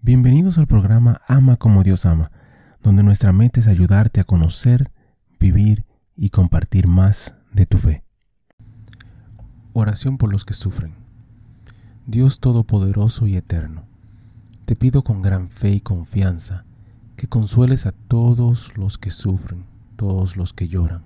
Bienvenidos 0.00 0.58
al 0.58 0.68
programa 0.68 1.20
Ama 1.26 1.56
como 1.56 1.82
Dios 1.82 2.06
ama, 2.06 2.30
donde 2.84 3.02
nuestra 3.02 3.32
meta 3.32 3.58
es 3.58 3.66
ayudarte 3.66 4.20
a 4.20 4.24
conocer, 4.24 4.92
vivir 5.40 5.84
y 6.14 6.30
compartir 6.30 6.86
más 6.86 7.34
de 7.52 7.66
tu 7.66 7.78
fe. 7.78 8.04
Oración 9.72 10.16
por 10.16 10.30
los 10.30 10.44
que 10.44 10.54
sufren. 10.54 10.94
Dios 12.06 12.38
Todopoderoso 12.38 13.26
y 13.26 13.36
Eterno, 13.36 13.86
te 14.66 14.76
pido 14.76 15.02
con 15.02 15.20
gran 15.20 15.48
fe 15.48 15.72
y 15.72 15.80
confianza 15.80 16.64
que 17.16 17.26
consueles 17.26 17.84
a 17.84 17.90
todos 17.90 18.78
los 18.78 18.98
que 18.98 19.10
sufren, 19.10 19.64
todos 19.96 20.36
los 20.36 20.52
que 20.52 20.68
lloran. 20.68 21.02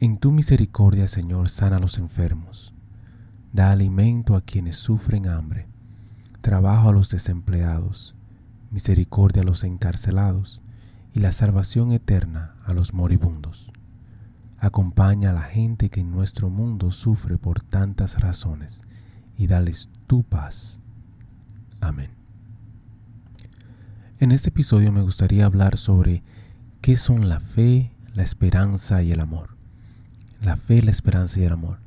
En 0.00 0.18
tu 0.18 0.32
misericordia, 0.32 1.06
Señor, 1.06 1.48
sana 1.50 1.76
a 1.76 1.80
los 1.80 1.98
enfermos, 1.98 2.74
da 3.52 3.70
alimento 3.70 4.34
a 4.34 4.40
quienes 4.40 4.74
sufren 4.74 5.28
hambre 5.28 5.68
trabajo 6.44 6.90
a 6.90 6.92
los 6.92 7.08
desempleados, 7.08 8.14
misericordia 8.70 9.40
a 9.40 9.46
los 9.46 9.64
encarcelados 9.64 10.60
y 11.14 11.20
la 11.20 11.32
salvación 11.32 11.90
eterna 11.90 12.54
a 12.66 12.74
los 12.74 12.92
moribundos. 12.92 13.72
Acompaña 14.58 15.30
a 15.30 15.32
la 15.32 15.40
gente 15.40 15.88
que 15.88 16.00
en 16.00 16.10
nuestro 16.10 16.50
mundo 16.50 16.90
sufre 16.90 17.38
por 17.38 17.62
tantas 17.62 18.20
razones 18.20 18.82
y 19.38 19.46
dales 19.46 19.88
tu 20.06 20.22
paz. 20.22 20.80
Amén. 21.80 22.10
En 24.18 24.30
este 24.30 24.50
episodio 24.50 24.92
me 24.92 25.00
gustaría 25.00 25.46
hablar 25.46 25.78
sobre 25.78 26.22
qué 26.82 26.98
son 26.98 27.30
la 27.30 27.40
fe, 27.40 27.96
la 28.12 28.22
esperanza 28.22 29.02
y 29.02 29.12
el 29.12 29.20
amor. 29.20 29.56
La 30.42 30.58
fe, 30.58 30.82
la 30.82 30.90
esperanza 30.90 31.40
y 31.40 31.44
el 31.44 31.54
amor. 31.54 31.83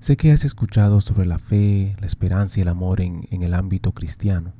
Sé 0.00 0.16
que 0.16 0.30
has 0.30 0.44
escuchado 0.44 1.00
sobre 1.00 1.26
la 1.26 1.40
fe, 1.40 1.96
la 1.98 2.06
esperanza 2.06 2.60
y 2.60 2.62
el 2.62 2.68
amor 2.68 3.00
en, 3.00 3.26
el 3.30 3.52
ámbito 3.52 3.90
cristiano, 3.92 4.52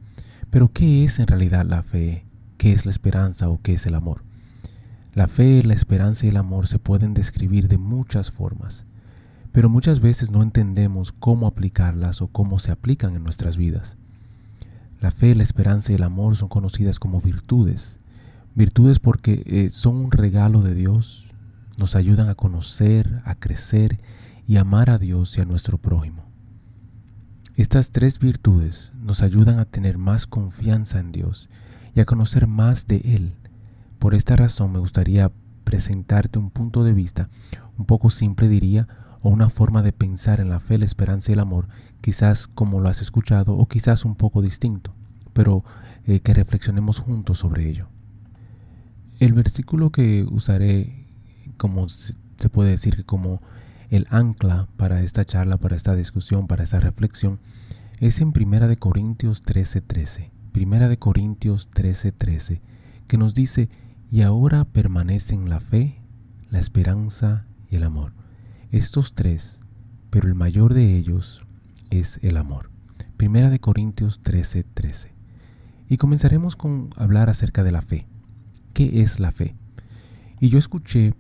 pero 0.51 0.73
¿qué 0.73 1.05
es 1.05 1.21
en 1.21 1.29
realidad 1.29 1.65
la 1.65 1.85
fe? 1.85 2.25
¿Qué 2.57 2.73
es 2.73 2.85
la 2.85 2.91
esperanza 2.91 3.49
o 3.49 3.61
qué 3.63 3.75
es 3.75 3.87
el 3.87 3.95
amor? 3.95 4.25
La 5.15 5.29
fe, 5.29 5.63
la 5.63 5.75
esperanza 5.75 6.27
y 6.27 6.31
el 6.31 6.39
amor 6.39 6.67
se 6.67 6.81
pueden 6.81 7.15
describir 7.15 7.69
de 7.69 7.79
muchas 7.79 8.33
formas, 8.33 8.85
pero 9.53 9.69
muchas 9.69 10.01
veces 10.01 10.33
no 10.33 10.43
entendemos 10.43 11.13
cómo 11.13 11.47
aplicarlas 11.47 12.21
o 12.21 12.27
cómo 12.27 12.59
se 12.59 12.73
aplican 12.73 13.15
en 13.15 13.23
nuestras 13.23 13.57
vidas. 13.57 13.97
La 15.01 15.13
fe, 15.13 15.37
la 15.37 15.45
esperanza 15.45 15.93
y 15.93 15.95
el 15.95 16.03
amor 16.03 16.35
son 16.35 16.49
conocidas 16.49 16.99
como 16.99 17.21
virtudes. 17.21 18.01
Virtudes 18.57 18.99
porque 18.99 19.45
eh, 19.47 19.71
son 19.71 19.97
un 19.99 20.11
regalo 20.11 20.63
de 20.63 20.75
Dios, 20.75 21.29
nos 21.77 21.95
ayudan 21.95 22.29
a 22.29 22.35
conocer, 22.35 23.23
a 23.25 23.37
crecer 23.37 23.99
y 24.49 24.57
amar 24.57 24.89
a 24.89 24.97
Dios 24.97 25.37
y 25.37 25.43
a 25.43 25.45
nuestro 25.45 25.77
prójimo. 25.77 26.25
Estas 27.55 27.91
tres 27.91 28.19
virtudes 28.19 28.93
nos 28.99 29.23
ayudan 29.23 29.59
a 29.59 29.67
tener 29.67 29.99
más 29.99 30.27
confianza 30.27 30.99
en 30.99 31.13
Dios 31.13 31.51
y 31.95 32.01
a 32.01 32.07
conocer 32.07 32.47
más 32.47 32.87
de 32.87 32.97
Él. 33.05 33.35
Por 33.99 34.15
esta 34.15 34.37
razón 34.37 34.73
me 34.73 34.79
gustaría 34.79 35.31
presentarte 35.65 36.39
un 36.39 36.51
punto 36.51 36.83
de 36.83 36.95
vista 36.95 37.29
un 37.77 37.85
poco 37.85 38.11
simple 38.11 38.49
diría, 38.49 38.89
o 39.21 39.29
una 39.29 39.51
forma 39.51 39.83
de 39.83 39.93
pensar 39.93 40.41
en 40.41 40.49
la 40.49 40.61
fe, 40.61 40.79
la 40.79 40.85
esperanza 40.87 41.31
y 41.31 41.35
el 41.35 41.41
amor, 41.41 41.69
quizás 42.01 42.47
como 42.47 42.81
lo 42.81 42.89
has 42.89 43.03
escuchado 43.03 43.55
o 43.55 43.67
quizás 43.67 44.05
un 44.05 44.15
poco 44.15 44.41
distinto, 44.41 44.95
pero 45.33 45.63
eh, 46.07 46.21
que 46.21 46.33
reflexionemos 46.33 47.01
juntos 47.01 47.39
sobre 47.39 47.69
ello. 47.69 47.89
El 49.21 49.35
versículo 49.35 49.91
que 49.91 50.25
usaré 50.31 51.07
como 51.57 51.89
se 51.89 52.49
puede 52.51 52.71
decir 52.71 52.97
que 52.97 53.05
como 53.05 53.41
el 53.91 54.07
ancla 54.11 54.69
para 54.77 55.03
esta 55.03 55.25
charla, 55.25 55.57
para 55.57 55.77
esta 55.77 55.95
discusión, 55.95 56.47
para 56.47 56.65
esta 56.65 56.81
reflexión, 56.81 57.39
es 58.01 58.21
en 58.21 58.33
Primera 58.33 58.69
de 58.69 58.77
Corintios 58.77 59.43
13:13. 59.43 59.83
13. 59.87 60.31
Primera 60.53 60.89
de 60.89 60.99
Corintios 60.99 61.71
13:13, 61.71 62.13
13, 62.17 62.63
que 63.07 63.19
nos 63.19 63.35
dice, 63.35 63.69
y 64.11 64.23
ahora 64.23 64.65
permanecen 64.65 65.49
la 65.49 65.61
fe, 65.61 66.01
la 66.51 66.59
esperanza 66.59 67.47
y 67.71 67.77
el 67.77 67.85
amor. 67.85 68.13
Estos 68.71 69.15
tres, 69.15 69.61
pero 70.11 70.29
el 70.29 70.35
mayor 70.35 70.75
de 70.75 70.97
ellos 70.97 71.47
es 71.91 72.19
el 72.23 72.37
amor. 72.37 72.71
Primera 73.17 73.51
de 73.51 73.61
Corintios 73.61 74.23
13:13. 74.23 74.65
13. 74.75 75.13
Y 75.89 75.97
comenzaremos 75.97 76.55
con 76.57 76.91
hablar 76.97 77.31
acerca 77.31 77.63
de 77.63 77.73
la 77.73 77.83
fe. 77.83 78.07
¿Qué 78.75 79.03
es 79.03 79.21
la 79.21 79.33
fe? 79.33 79.57
Y 80.39 80.51
yo 80.51 80.59
escuché 80.59 81.15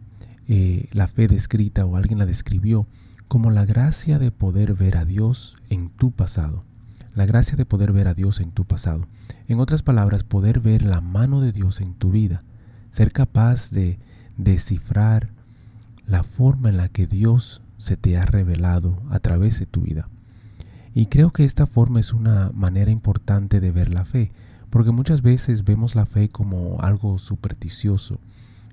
eh, 0.48 0.88
la 0.92 1.08
fe 1.08 1.28
descrita 1.28 1.84
o 1.84 1.96
alguien 1.96 2.18
la 2.18 2.26
describió 2.26 2.86
como 3.28 3.50
la 3.50 3.66
gracia 3.66 4.18
de 4.18 4.30
poder 4.30 4.74
ver 4.74 4.96
a 4.96 5.04
Dios 5.04 5.56
en 5.68 5.90
tu 5.90 6.10
pasado. 6.10 6.64
La 7.14 7.26
gracia 7.26 7.56
de 7.56 7.66
poder 7.66 7.92
ver 7.92 8.08
a 8.08 8.14
Dios 8.14 8.40
en 8.40 8.50
tu 8.52 8.64
pasado. 8.64 9.06
En 9.46 9.60
otras 9.60 9.82
palabras, 9.82 10.24
poder 10.24 10.60
ver 10.60 10.82
la 10.82 11.00
mano 11.00 11.40
de 11.40 11.52
Dios 11.52 11.80
en 11.80 11.94
tu 11.94 12.10
vida. 12.10 12.42
Ser 12.90 13.12
capaz 13.12 13.70
de 13.70 13.98
descifrar 14.36 15.30
la 16.06 16.22
forma 16.22 16.70
en 16.70 16.78
la 16.78 16.88
que 16.88 17.06
Dios 17.06 17.60
se 17.76 17.96
te 17.96 18.16
ha 18.16 18.24
revelado 18.24 19.02
a 19.10 19.18
través 19.20 19.58
de 19.58 19.66
tu 19.66 19.82
vida. 19.82 20.08
Y 20.94 21.06
creo 21.06 21.30
que 21.32 21.44
esta 21.44 21.66
forma 21.66 22.00
es 22.00 22.12
una 22.12 22.50
manera 22.54 22.90
importante 22.90 23.60
de 23.60 23.70
ver 23.70 23.92
la 23.92 24.04
fe, 24.04 24.32
porque 24.70 24.90
muchas 24.90 25.22
veces 25.22 25.64
vemos 25.64 25.94
la 25.94 26.06
fe 26.06 26.28
como 26.28 26.80
algo 26.80 27.18
supersticioso, 27.18 28.18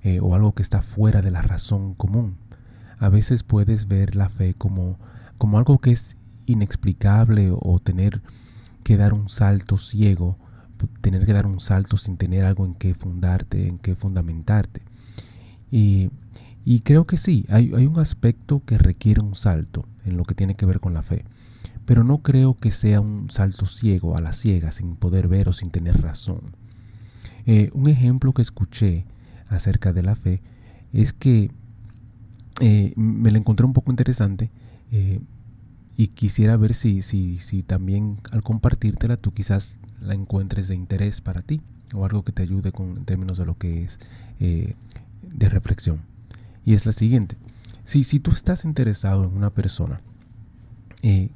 eh, 0.06 0.20
o 0.20 0.36
algo 0.36 0.52
que 0.52 0.62
está 0.62 0.82
fuera 0.82 1.20
de 1.20 1.32
la 1.32 1.42
razón 1.42 1.94
común. 1.94 2.36
A 3.00 3.08
veces 3.08 3.42
puedes 3.42 3.88
ver 3.88 4.14
la 4.14 4.28
fe 4.28 4.54
como, 4.54 5.00
como 5.36 5.58
algo 5.58 5.80
que 5.80 5.90
es 5.90 6.16
inexplicable 6.46 7.50
o 7.50 7.80
tener 7.80 8.22
que 8.84 8.96
dar 8.96 9.14
un 9.14 9.28
salto 9.28 9.76
ciego, 9.78 10.38
tener 11.00 11.26
que 11.26 11.32
dar 11.32 11.44
un 11.44 11.58
salto 11.58 11.96
sin 11.96 12.18
tener 12.18 12.44
algo 12.44 12.64
en 12.64 12.74
que 12.74 12.94
fundarte, 12.94 13.66
en 13.66 13.78
que 13.78 13.96
fundamentarte. 13.96 14.82
Y, 15.72 16.12
creo 16.84 17.04
que 17.04 17.16
sí, 17.16 17.44
hay, 17.48 17.72
hay, 17.74 17.86
un 17.86 17.98
aspecto 17.98 18.62
que 18.64 18.78
requiere 18.78 19.20
un 19.20 19.34
salto 19.34 19.88
en 20.04 20.16
lo 20.16 20.22
que 20.22 20.36
tiene 20.36 20.54
que 20.54 20.66
ver 20.66 20.78
con 20.78 20.94
la 20.94 21.02
fe, 21.02 21.24
pero 21.84 22.04
no 22.04 22.18
creo 22.18 22.54
que 22.54 22.70
sea 22.70 23.00
un 23.00 23.28
salto 23.28 23.66
ciego 23.66 24.16
a 24.16 24.20
la 24.20 24.32
ciega, 24.32 24.70
sin 24.70 24.94
poder 24.94 25.26
ver 25.26 25.48
o 25.48 25.52
sin 25.52 25.70
tener 25.70 26.00
razón. 26.00 26.54
Eh, 27.44 27.70
un 27.74 27.88
ejemplo 27.88 28.32
que 28.32 28.42
escuché 28.42 29.04
acerca 29.48 29.92
de 29.92 30.02
la 30.02 30.16
fe 30.16 30.40
es 30.92 31.12
que 31.12 31.50
eh, 32.60 32.92
me 32.96 33.30
la 33.30 33.38
encontré 33.38 33.66
un 33.66 33.72
poco 33.72 33.90
interesante 33.90 34.50
eh, 34.90 35.20
y 35.96 36.08
quisiera 36.08 36.56
ver 36.56 36.74
si, 36.74 37.02
si, 37.02 37.38
si 37.38 37.62
también 37.62 38.18
al 38.32 38.42
compartírtela 38.42 39.16
tú 39.16 39.32
quizás 39.32 39.76
la 40.00 40.14
encuentres 40.14 40.68
de 40.68 40.74
interés 40.74 41.20
para 41.20 41.42
ti 41.42 41.60
o 41.94 42.04
algo 42.04 42.24
que 42.24 42.32
te 42.32 42.42
ayude 42.42 42.72
con, 42.72 42.96
en 42.96 43.04
términos 43.04 43.38
de 43.38 43.46
lo 43.46 43.56
que 43.58 43.84
es 43.84 43.98
eh, 44.40 44.74
de 45.22 45.48
reflexión. 45.48 46.00
Y 46.64 46.74
es 46.74 46.86
la 46.86 46.92
siguiente. 46.92 47.36
Si, 47.84 48.04
si 48.04 48.20
tú 48.20 48.32
estás 48.32 48.64
interesado 48.64 49.24
en 49.24 49.36
una 49.36 49.50
persona, 49.50 50.00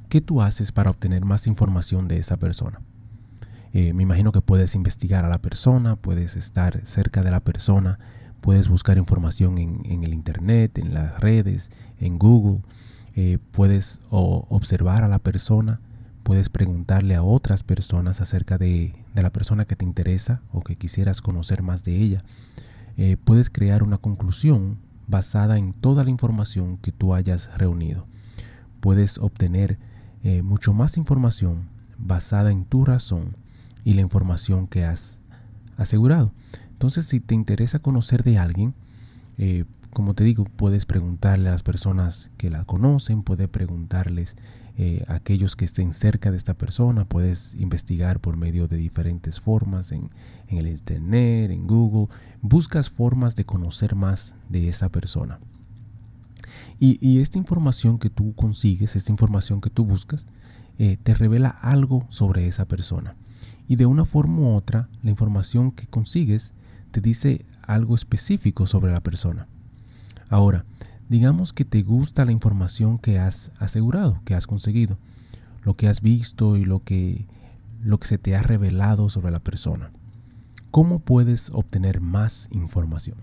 ¿qué 0.09 0.19
tú 0.19 0.41
haces 0.41 0.73
para 0.73 0.89
obtener 0.89 1.23
más 1.23 1.47
información 1.47 2.09
de 2.09 2.17
esa 2.17 2.35
persona? 2.35 2.81
Eh, 3.73 3.93
me 3.93 4.03
imagino 4.03 4.31
que 4.31 4.41
puedes 4.41 4.75
investigar 4.75 5.23
a 5.23 5.29
la 5.29 5.41
persona, 5.41 5.95
puedes 5.95 6.35
estar 6.35 6.85
cerca 6.85 7.23
de 7.23 7.31
la 7.31 7.39
persona, 7.39 7.99
puedes 8.41 8.67
buscar 8.67 8.97
información 8.97 9.57
en, 9.57 10.03
el 10.03 10.13
Internet, 10.13 10.77
en 10.77 10.93
las 10.93 11.19
redes, 11.19 11.71
en 11.99 12.19
Google, 12.19 12.61
eh, 13.15 13.37
puedes 13.51 14.01
observar 14.09 15.03
a 15.03 15.07
la 15.07 15.19
persona, 15.19 15.79
puedes 16.23 16.49
preguntarle 16.49 17.15
a 17.15 17.23
otras 17.23 17.63
personas 17.63 18.19
acerca 18.19 18.57
de, 18.57 18.93
la 19.15 19.31
persona 19.31 19.65
que 19.65 19.75
te 19.75 19.85
interesa 19.85 20.41
o 20.51 20.61
que 20.61 20.75
quisieras 20.75 21.21
conocer 21.21 21.61
más 21.61 21.83
de 21.83 21.95
ella. 21.95 22.23
Eh, 22.97 23.15
puedes 23.23 23.49
crear 23.49 23.83
una 23.83 23.97
conclusión 23.97 24.79
basada 25.07 25.57
en 25.57 25.73
toda 25.73 26.03
la 26.03 26.09
información 26.09 26.77
que 26.77 26.91
tú 26.91 27.13
hayas 27.13 27.49
reunido. 27.57 28.05
Puedes 28.79 29.17
obtener 29.17 29.77
mucho 30.43 30.71
más 30.71 30.97
información 30.97 31.67
basada 31.97 32.51
en 32.51 32.65
tu 32.65 32.85
razón 32.85 33.35
y 33.83 33.93
la 33.93 34.01
información 34.01 34.67
que 34.67 34.85
has 34.85 35.19
asegurado. 35.77 36.33
Entonces, 36.71 37.05
si 37.05 37.19
te 37.19 37.35
interesa 37.35 37.79
conocer 37.79 38.23
de 38.23 38.37
alguien, 38.37 38.73
eh, 39.37 39.65
como 39.93 40.13
te 40.13 40.23
digo, 40.23 40.45
puedes 40.45 40.85
preguntarle 40.85 41.49
a 41.49 41.51
las 41.51 41.63
personas 41.63 42.31
que 42.37 42.49
la 42.49 42.63
conocen, 42.63 43.23
puedes 43.23 43.49
preguntarles 43.49 44.35
eh, 44.77 45.03
a 45.07 45.15
aquellos 45.15 45.55
que 45.55 45.65
estén 45.65 45.93
cerca 45.93 46.31
de 46.31 46.37
esta 46.37 46.53
persona, 46.53 47.05
puedes 47.05 47.55
investigar 47.55 48.19
por 48.19 48.37
medio 48.37 48.67
de 48.67 48.77
diferentes 48.77 49.39
formas 49.39 49.91
en, 49.91 50.09
el 50.47 50.67
Internet, 50.67 51.51
en 51.51 51.67
Google, 51.67 52.07
buscas 52.41 52.89
formas 52.89 53.35
de 53.35 53.45
conocer 53.45 53.95
más 53.95 54.35
de 54.49 54.69
esa 54.69 54.89
persona. 54.89 55.39
Y, 56.79 57.19
esta 57.19 57.37
información 57.37 57.99
que 57.99 58.09
tú 58.09 58.33
consigues, 58.33 58.95
esta 58.95 59.11
información 59.11 59.61
que 59.61 59.69
tú 59.69 59.85
buscas, 59.85 60.25
eh, 60.79 60.97
te 61.01 61.13
revela 61.13 61.49
algo 61.49 62.07
sobre 62.09 62.47
esa 62.47 62.65
persona 62.67 63.15
y 63.71 63.77
de 63.77 63.85
una 63.85 64.03
forma 64.03 64.41
u 64.41 64.53
otra 64.53 64.89
la 65.01 65.11
información 65.11 65.71
que 65.71 65.87
consigues 65.87 66.51
te 66.91 66.99
dice 66.99 67.45
algo 67.61 67.95
específico 67.95 68.67
sobre 68.67 68.91
la 68.91 68.99
persona. 68.99 69.47
Ahora, 70.27 70.65
digamos 71.07 71.53
que 71.53 71.63
te 71.63 71.81
gusta 71.81 72.25
la 72.25 72.33
información 72.33 72.97
que 72.97 73.17
has 73.17 73.49
asegurado, 73.59 74.19
que 74.25 74.35
has 74.35 74.45
conseguido, 74.45 74.97
lo 75.63 75.77
que 75.77 75.87
has 75.87 76.01
visto 76.01 76.57
y 76.57 76.65
lo 76.65 76.83
que 76.83 77.25
lo 77.81 77.97
que 77.97 78.07
se 78.07 78.17
te 78.17 78.35
ha 78.35 78.41
revelado 78.43 79.09
sobre 79.09 79.31
la 79.31 79.39
persona. 79.39 79.89
¿Cómo 80.69 80.99
puedes 80.99 81.49
obtener 81.51 82.01
más 82.01 82.49
información? 82.51 83.15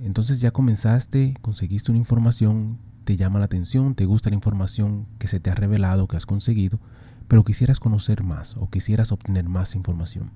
Entonces 0.00 0.40
ya 0.40 0.52
comenzaste, 0.52 1.36
conseguiste 1.42 1.90
una 1.90 1.98
información, 1.98 2.78
te 3.04 3.18
llama 3.18 3.40
la 3.40 3.44
atención, 3.44 3.94
te 3.94 4.06
gusta 4.06 4.30
la 4.30 4.36
información 4.36 5.06
que 5.18 5.28
se 5.28 5.38
te 5.38 5.50
ha 5.50 5.54
revelado, 5.54 6.08
que 6.08 6.16
has 6.16 6.24
conseguido, 6.24 6.80
pero 7.28 7.44
quisieras 7.44 7.80
conocer 7.80 8.22
más 8.22 8.56
o 8.56 8.68
quisieras 8.70 9.12
obtener 9.12 9.48
más 9.48 9.74
información. 9.74 10.30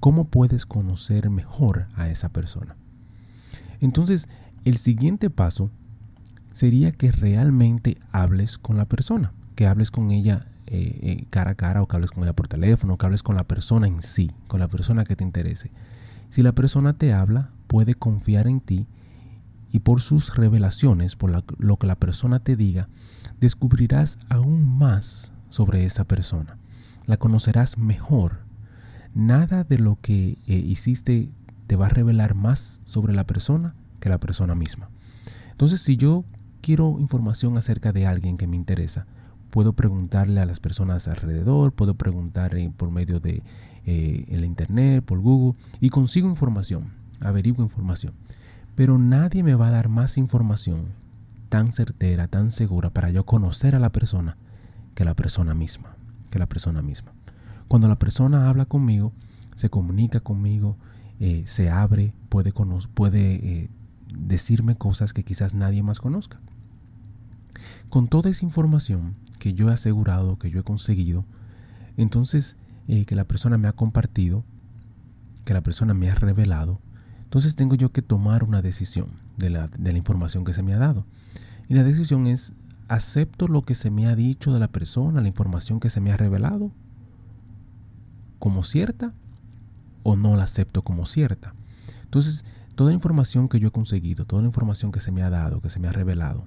¿Cómo 0.00 0.28
puedes 0.28 0.66
conocer 0.66 1.30
mejor 1.30 1.86
a 1.94 2.08
esa 2.08 2.30
persona? 2.30 2.76
Entonces, 3.80 4.28
el 4.64 4.76
siguiente 4.76 5.30
paso 5.30 5.70
sería 6.52 6.92
que 6.92 7.12
realmente 7.12 7.98
hables 8.10 8.58
con 8.58 8.76
la 8.76 8.86
persona, 8.86 9.32
que 9.54 9.66
hables 9.66 9.90
con 9.90 10.10
ella 10.10 10.46
eh, 10.66 10.98
eh, 11.02 11.26
cara 11.30 11.52
a 11.52 11.54
cara 11.54 11.82
o 11.82 11.88
que 11.88 11.96
hables 11.96 12.10
con 12.10 12.22
ella 12.22 12.32
por 12.32 12.48
teléfono, 12.48 12.96
que 12.96 13.06
hables 13.06 13.22
con 13.22 13.36
la 13.36 13.44
persona 13.44 13.86
en 13.86 14.02
sí, 14.02 14.30
con 14.48 14.60
la 14.60 14.68
persona 14.68 15.04
que 15.04 15.16
te 15.16 15.24
interese. 15.24 15.70
Si 16.30 16.42
la 16.42 16.52
persona 16.52 16.94
te 16.94 17.12
habla, 17.12 17.50
puede 17.66 17.94
confiar 17.94 18.46
en 18.46 18.60
ti 18.60 18.86
y 19.70 19.80
por 19.80 20.00
sus 20.00 20.34
revelaciones, 20.34 21.16
por 21.16 21.44
lo 21.58 21.76
que 21.76 21.86
la 21.86 21.96
persona 21.96 22.40
te 22.40 22.56
diga, 22.56 22.88
descubrirás 23.40 24.18
aún 24.28 24.78
más 24.78 25.32
sobre 25.52 25.84
esa 25.84 26.04
persona. 26.04 26.56
La 27.06 27.18
conocerás 27.18 27.76
mejor. 27.76 28.38
Nada 29.14 29.64
de 29.64 29.78
lo 29.78 29.98
que 30.00 30.38
eh, 30.46 30.54
hiciste 30.54 31.30
te 31.66 31.76
va 31.76 31.86
a 31.86 31.90
revelar 31.90 32.34
más 32.34 32.80
sobre 32.84 33.12
la 33.12 33.24
persona 33.24 33.74
que 34.00 34.08
la 34.08 34.18
persona 34.18 34.54
misma. 34.54 34.88
Entonces, 35.50 35.82
si 35.82 35.96
yo 35.96 36.24
quiero 36.62 36.96
información 36.98 37.58
acerca 37.58 37.92
de 37.92 38.06
alguien 38.06 38.38
que 38.38 38.46
me 38.46 38.56
interesa, 38.56 39.06
puedo 39.50 39.74
preguntarle 39.74 40.40
a 40.40 40.46
las 40.46 40.58
personas 40.58 41.06
alrededor, 41.06 41.72
puedo 41.72 41.94
preguntar 41.94 42.56
por 42.78 42.90
medio 42.90 43.20
de 43.20 43.42
eh, 43.84 44.24
el 44.28 44.46
internet, 44.46 45.04
por 45.04 45.20
Google, 45.20 45.60
y 45.80 45.90
consigo 45.90 46.30
información, 46.30 46.92
averiguo 47.20 47.62
información. 47.62 48.14
Pero 48.74 48.96
nadie 48.96 49.42
me 49.42 49.54
va 49.54 49.68
a 49.68 49.72
dar 49.72 49.90
más 49.90 50.16
información 50.16 50.86
tan 51.50 51.74
certera, 51.74 52.26
tan 52.26 52.50
segura 52.50 52.88
para 52.88 53.10
yo 53.10 53.26
conocer 53.26 53.74
a 53.74 53.78
la 53.78 53.92
persona 53.92 54.38
que 54.94 55.04
la 55.04 55.14
persona 55.14 55.54
misma, 55.54 55.96
que 56.30 56.38
la 56.38 56.46
persona 56.46 56.82
misma. 56.82 57.12
Cuando 57.68 57.88
la 57.88 57.98
persona 57.98 58.48
habla 58.48 58.66
conmigo, 58.66 59.12
se 59.56 59.70
comunica 59.70 60.20
conmigo, 60.20 60.76
eh, 61.20 61.44
se 61.46 61.70
abre, 61.70 62.14
puede, 62.28 62.52
puede 62.94 63.34
eh, 63.34 63.70
decirme 64.16 64.76
cosas 64.76 65.12
que 65.12 65.24
quizás 65.24 65.54
nadie 65.54 65.82
más 65.82 66.00
conozca. 66.00 66.38
Con 67.88 68.08
toda 68.08 68.30
esa 68.30 68.44
información 68.44 69.14
que 69.38 69.54
yo 69.54 69.70
he 69.70 69.72
asegurado, 69.72 70.38
que 70.38 70.50
yo 70.50 70.60
he 70.60 70.64
conseguido, 70.64 71.24
entonces 71.96 72.56
eh, 72.88 73.04
que 73.04 73.14
la 73.14 73.24
persona 73.24 73.58
me 73.58 73.68
ha 73.68 73.72
compartido, 73.72 74.44
que 75.44 75.54
la 75.54 75.62
persona 75.62 75.94
me 75.94 76.10
ha 76.10 76.14
revelado, 76.14 76.80
entonces 77.24 77.56
tengo 77.56 77.74
yo 77.74 77.92
que 77.92 78.02
tomar 78.02 78.44
una 78.44 78.60
decisión 78.60 79.06
de 79.36 79.50
la, 79.50 79.66
de 79.66 79.92
la 79.92 79.98
información 79.98 80.44
que 80.44 80.52
se 80.52 80.62
me 80.62 80.74
ha 80.74 80.78
dado. 80.78 81.06
Y 81.68 81.74
la 81.74 81.84
decisión 81.84 82.26
es 82.26 82.52
¿Acepto 82.92 83.48
lo 83.48 83.62
que 83.62 83.74
se 83.74 83.90
me 83.90 84.06
ha 84.06 84.14
dicho 84.14 84.52
de 84.52 84.60
la 84.60 84.68
persona, 84.68 85.22
la 85.22 85.28
información 85.28 85.80
que 85.80 85.88
se 85.88 86.02
me 86.02 86.12
ha 86.12 86.18
revelado 86.18 86.72
como 88.38 88.62
cierta 88.64 89.14
o 90.02 90.14
no 90.14 90.36
la 90.36 90.42
acepto 90.42 90.82
como 90.82 91.06
cierta? 91.06 91.54
Entonces, 92.02 92.44
toda 92.74 92.90
la 92.90 92.94
información 92.94 93.48
que 93.48 93.58
yo 93.60 93.68
he 93.68 93.70
conseguido, 93.70 94.26
toda 94.26 94.42
la 94.42 94.48
información 94.48 94.92
que 94.92 95.00
se 95.00 95.10
me 95.10 95.22
ha 95.22 95.30
dado, 95.30 95.62
que 95.62 95.70
se 95.70 95.80
me 95.80 95.88
ha 95.88 95.92
revelado 95.92 96.44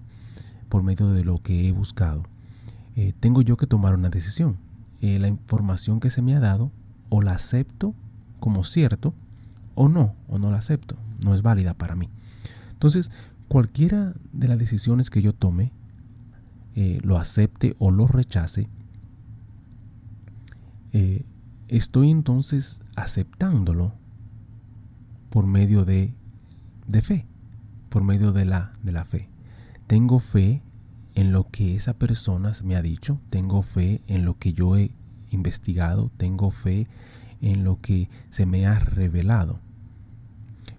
por 0.70 0.84
medio 0.84 1.14
de 1.14 1.24
lo 1.24 1.40
que 1.40 1.68
he 1.68 1.72
buscado, 1.72 2.22
eh, 2.96 3.14
tengo 3.20 3.42
yo 3.42 3.58
que 3.58 3.66
tomar 3.66 3.96
una 3.96 4.10
decisión. 4.10 4.60
Eh, 5.02 5.18
la 5.18 5.30
información 5.30 6.00
que 6.00 6.12
se 6.12 6.22
me 6.22 6.36
ha 6.36 6.40
dado 6.40 6.72
o 7.10 7.24
la 7.24 7.32
acepto 7.32 7.96
como 8.40 8.64
cierto 8.64 9.16
o 9.74 9.90
no, 9.90 10.14
o 10.28 10.38
no 10.38 10.52
la 10.52 10.60
acepto, 10.60 10.96
no 11.24 11.34
es 11.34 11.42
válida 11.42 11.74
para 11.74 11.96
mí. 11.96 12.08
Entonces, 12.70 13.10
cualquiera 13.48 14.14
de 14.32 14.48
las 14.48 14.60
decisiones 14.60 15.10
que 15.10 15.24
yo 15.24 15.34
tome 15.34 15.74
eh, 16.76 17.00
lo 17.04 17.18
acepte 17.18 17.76
o 17.80 17.92
lo 17.92 18.08
rechace, 18.08 18.68
eh, 20.92 21.26
estoy 21.68 22.12
entonces 22.12 22.82
aceptándolo 22.96 23.94
por 25.30 25.48
medio 25.48 25.86
de, 25.86 26.14
de 26.88 27.02
fe, 27.02 27.28
por 27.90 28.04
medio 28.04 28.32
de 28.32 28.46
la, 28.46 28.74
de 28.84 28.92
la 28.92 29.06
fe. 29.06 29.30
Tengo 29.88 30.20
fe 30.20 30.62
en 31.16 31.32
lo 31.32 31.50
que 31.50 31.76
esa 31.76 31.94
persona 31.94 32.52
me 32.64 32.76
ha 32.76 32.82
dicho, 32.82 33.20
tengo 33.30 33.62
fe 33.62 34.02
en 34.08 34.26
lo 34.26 34.38
que 34.38 34.54
yo 34.54 34.76
he 34.76 34.92
investigado, 35.32 36.12
tengo 36.18 36.52
fe 36.52 36.88
en 37.42 37.64
lo 37.64 37.80
que 37.80 38.10
se 38.30 38.46
me 38.46 38.66
ha 38.66 38.80
revelado. 38.80 39.60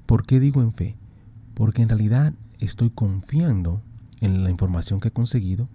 ¿Por 0.05 0.27
qué 0.27 0.41
digo 0.41 0.63
en 0.63 0.73
fe? 0.73 0.97
Porque 1.55 1.83
en 1.83 1.89
realidad 1.89 2.35
estoy 2.59 2.91
confiando 2.91 3.83
en 4.21 4.45
la 4.45 4.51
información 4.51 5.01
que 5.01 5.09
he 5.09 5.13
conseguido 5.13 5.69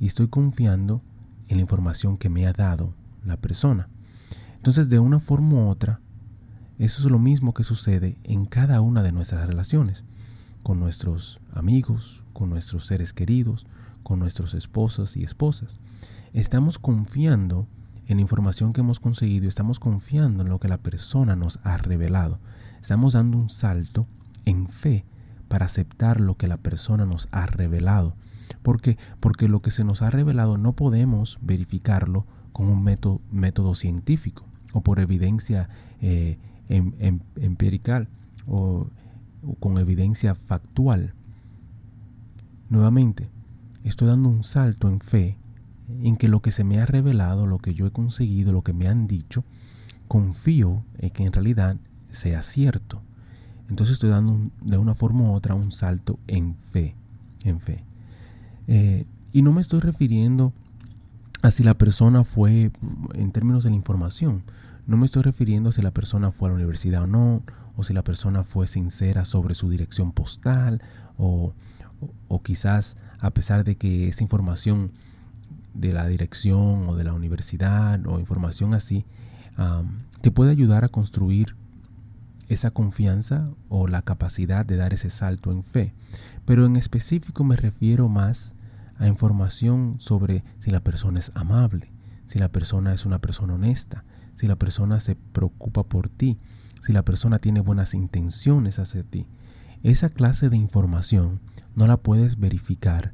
y 0.00 0.06
estoy 0.06 0.28
confiando 0.28 1.02
en 1.48 1.56
la 1.56 1.62
información 1.62 2.16
que 2.16 2.28
me 2.28 2.46
ha 2.46 2.52
dado 2.52 2.94
la 3.24 3.36
persona. 3.36 3.88
Entonces, 4.56 4.88
de 4.88 4.98
una 4.98 5.20
forma 5.20 5.54
u 5.54 5.68
otra, 5.68 6.00
eso 6.78 7.02
es 7.02 7.10
lo 7.10 7.18
mismo 7.18 7.54
que 7.54 7.64
sucede 7.64 8.18
en 8.24 8.44
cada 8.44 8.80
una 8.80 9.02
de 9.02 9.12
nuestras 9.12 9.46
relaciones, 9.46 10.04
con 10.62 10.78
nuestros 10.78 11.40
amigos, 11.52 12.24
con 12.32 12.50
nuestros 12.50 12.86
seres 12.86 13.12
queridos, 13.12 13.66
con 14.02 14.18
nuestros 14.18 14.54
esposos 14.54 15.16
y 15.16 15.24
esposas. 15.24 15.80
Estamos 16.32 16.78
confiando 16.78 17.66
en 18.06 18.18
la 18.18 18.22
información 18.22 18.72
que 18.72 18.80
hemos 18.80 19.00
conseguido, 19.00 19.48
estamos 19.48 19.80
confiando 19.80 20.42
en 20.42 20.48
lo 20.48 20.60
que 20.60 20.68
la 20.68 20.78
persona 20.78 21.36
nos 21.36 21.58
ha 21.62 21.76
revelado. 21.76 22.38
Estamos 22.80 23.14
dando 23.14 23.38
un 23.38 23.48
salto 23.48 24.06
en 24.44 24.68
fe 24.68 25.04
para 25.48 25.66
aceptar 25.66 26.20
lo 26.20 26.36
que 26.36 26.48
la 26.48 26.56
persona 26.56 27.04
nos 27.04 27.28
ha 27.32 27.46
revelado 27.46 28.14
¿Por 28.62 28.80
qué? 28.80 28.96
Porque 29.20 29.48
lo 29.48 29.60
que 29.60 29.70
se 29.70 29.84
nos 29.84 30.02
ha 30.02 30.10
revelado 30.10 30.58
no 30.58 30.72
podemos 30.74 31.38
verificarlo 31.42 32.26
con 32.52 32.68
un 32.68 32.82
método, 32.82 33.20
método 33.30 33.74
científico 33.74 34.44
o 34.72 34.80
por 34.80 35.00
evidencia 35.00 35.68
eh, 36.00 36.38
em, 36.68 36.92
em, 36.98 37.20
empirical 37.36 38.08
o, 38.46 38.88
con 39.60 39.78
evidencia 39.78 40.34
factual. 40.34 41.14
Nuevamente, 42.68 43.28
estoy 43.84 44.08
dando 44.08 44.28
un 44.28 44.42
salto 44.42 44.88
en 44.88 45.00
fe 45.00 45.36
en 46.02 46.16
que 46.16 46.28
lo 46.28 46.40
que 46.40 46.50
se 46.50 46.64
me 46.64 46.80
ha 46.80 46.86
revelado, 46.86 47.46
lo 47.46 47.58
que 47.58 47.74
yo 47.74 47.86
he 47.86 47.90
conseguido, 47.90 48.52
lo 48.52 48.62
que 48.62 48.72
me 48.72 48.88
han 48.88 49.06
dicho, 49.06 49.44
confío 50.06 50.84
en 50.98 51.10
que 51.10 51.24
en 51.24 51.32
realidad 51.32 51.76
sea 52.10 52.42
cierto. 52.42 53.02
Entonces 53.68 53.94
estoy 53.94 54.10
dando 54.10 54.50
de 54.62 54.78
una 54.78 54.94
forma 54.94 55.24
u 55.24 55.32
otra 55.32 55.54
un 55.54 55.70
salto 55.70 56.18
en 56.26 56.56
fe, 56.72 56.94
en 57.44 57.60
fe. 57.60 57.84
Eh, 58.68 59.06
y 59.32 59.42
no 59.42 59.52
me 59.52 59.60
estoy 59.60 59.80
refiriendo 59.80 60.52
a 61.42 61.50
si 61.50 61.64
la 61.64 61.74
persona 61.74 62.22
fue, 62.22 62.70
en 63.14 63.32
términos 63.32 63.64
de 63.64 63.70
la 63.70 63.76
información, 63.76 64.42
no 64.86 64.96
me 64.96 65.06
estoy 65.06 65.22
refiriendo 65.22 65.70
a 65.70 65.72
si 65.72 65.82
la 65.82 65.90
persona 65.90 66.30
fue 66.30 66.48
a 66.48 66.50
la 66.50 66.56
universidad 66.56 67.02
o 67.02 67.06
no, 67.06 67.42
o 67.76 67.84
si 67.84 67.94
la 67.94 68.02
persona 68.02 68.44
fue 68.44 68.66
sincera 68.66 69.24
sobre 69.24 69.54
su 69.54 69.70
dirección 69.70 70.12
postal, 70.12 70.82
o, 71.16 71.54
quizás 72.42 72.96
a 73.20 73.30
pesar 73.30 73.64
de 73.64 73.76
que 73.76 74.08
esa 74.08 74.22
información 74.22 74.92
de 75.74 75.92
la 75.92 76.06
dirección 76.06 76.88
o 76.88 76.96
de 76.96 77.04
la 77.04 77.12
universidad 77.12 78.06
o 78.06 78.18
información 78.18 78.74
así, 78.74 79.04
te 80.20 80.30
puede 80.30 80.50
ayudar 80.50 80.84
a 80.84 80.88
construir 80.88 81.56
esa 82.48 82.70
confianza 82.70 83.48
o 83.68 83.88
la 83.88 84.02
capacidad 84.02 84.64
de 84.64 84.76
dar 84.76 84.94
ese 84.94 85.10
salto 85.10 85.52
en 85.52 85.62
fe. 85.62 85.92
Pero 86.46 86.66
en 86.66 86.76
específico 86.76 87.44
me 87.44 87.56
refiero 87.56 88.08
más 88.08 88.54
a 88.98 89.06
información 89.06 89.96
sobre 89.98 90.44
si 90.58 90.70
la 90.70 90.80
persona 90.80 91.18
es 91.18 91.32
amable, 91.34 91.90
si 92.26 92.38
la 92.38 92.48
persona 92.48 92.92
es 92.92 93.06
una 93.06 93.20
persona 93.20 93.54
honesta, 93.54 94.04
si 94.34 94.46
la 94.46 94.56
persona 94.56 95.00
se 95.00 95.16
preocupa 95.16 95.82
por 95.82 96.08
ti, 96.08 96.38
si 96.82 96.92
la 96.92 97.04
persona 97.04 97.38
tiene 97.38 97.60
buenas 97.60 97.94
intenciones 97.94 98.78
hacia 98.78 99.02
ti. 99.02 99.26
Esa 99.82 100.08
clase 100.08 100.48
de 100.48 100.56
información 100.56 101.40
no 101.74 101.86
la 101.86 101.96
puedes 101.96 102.38
verificar 102.38 103.12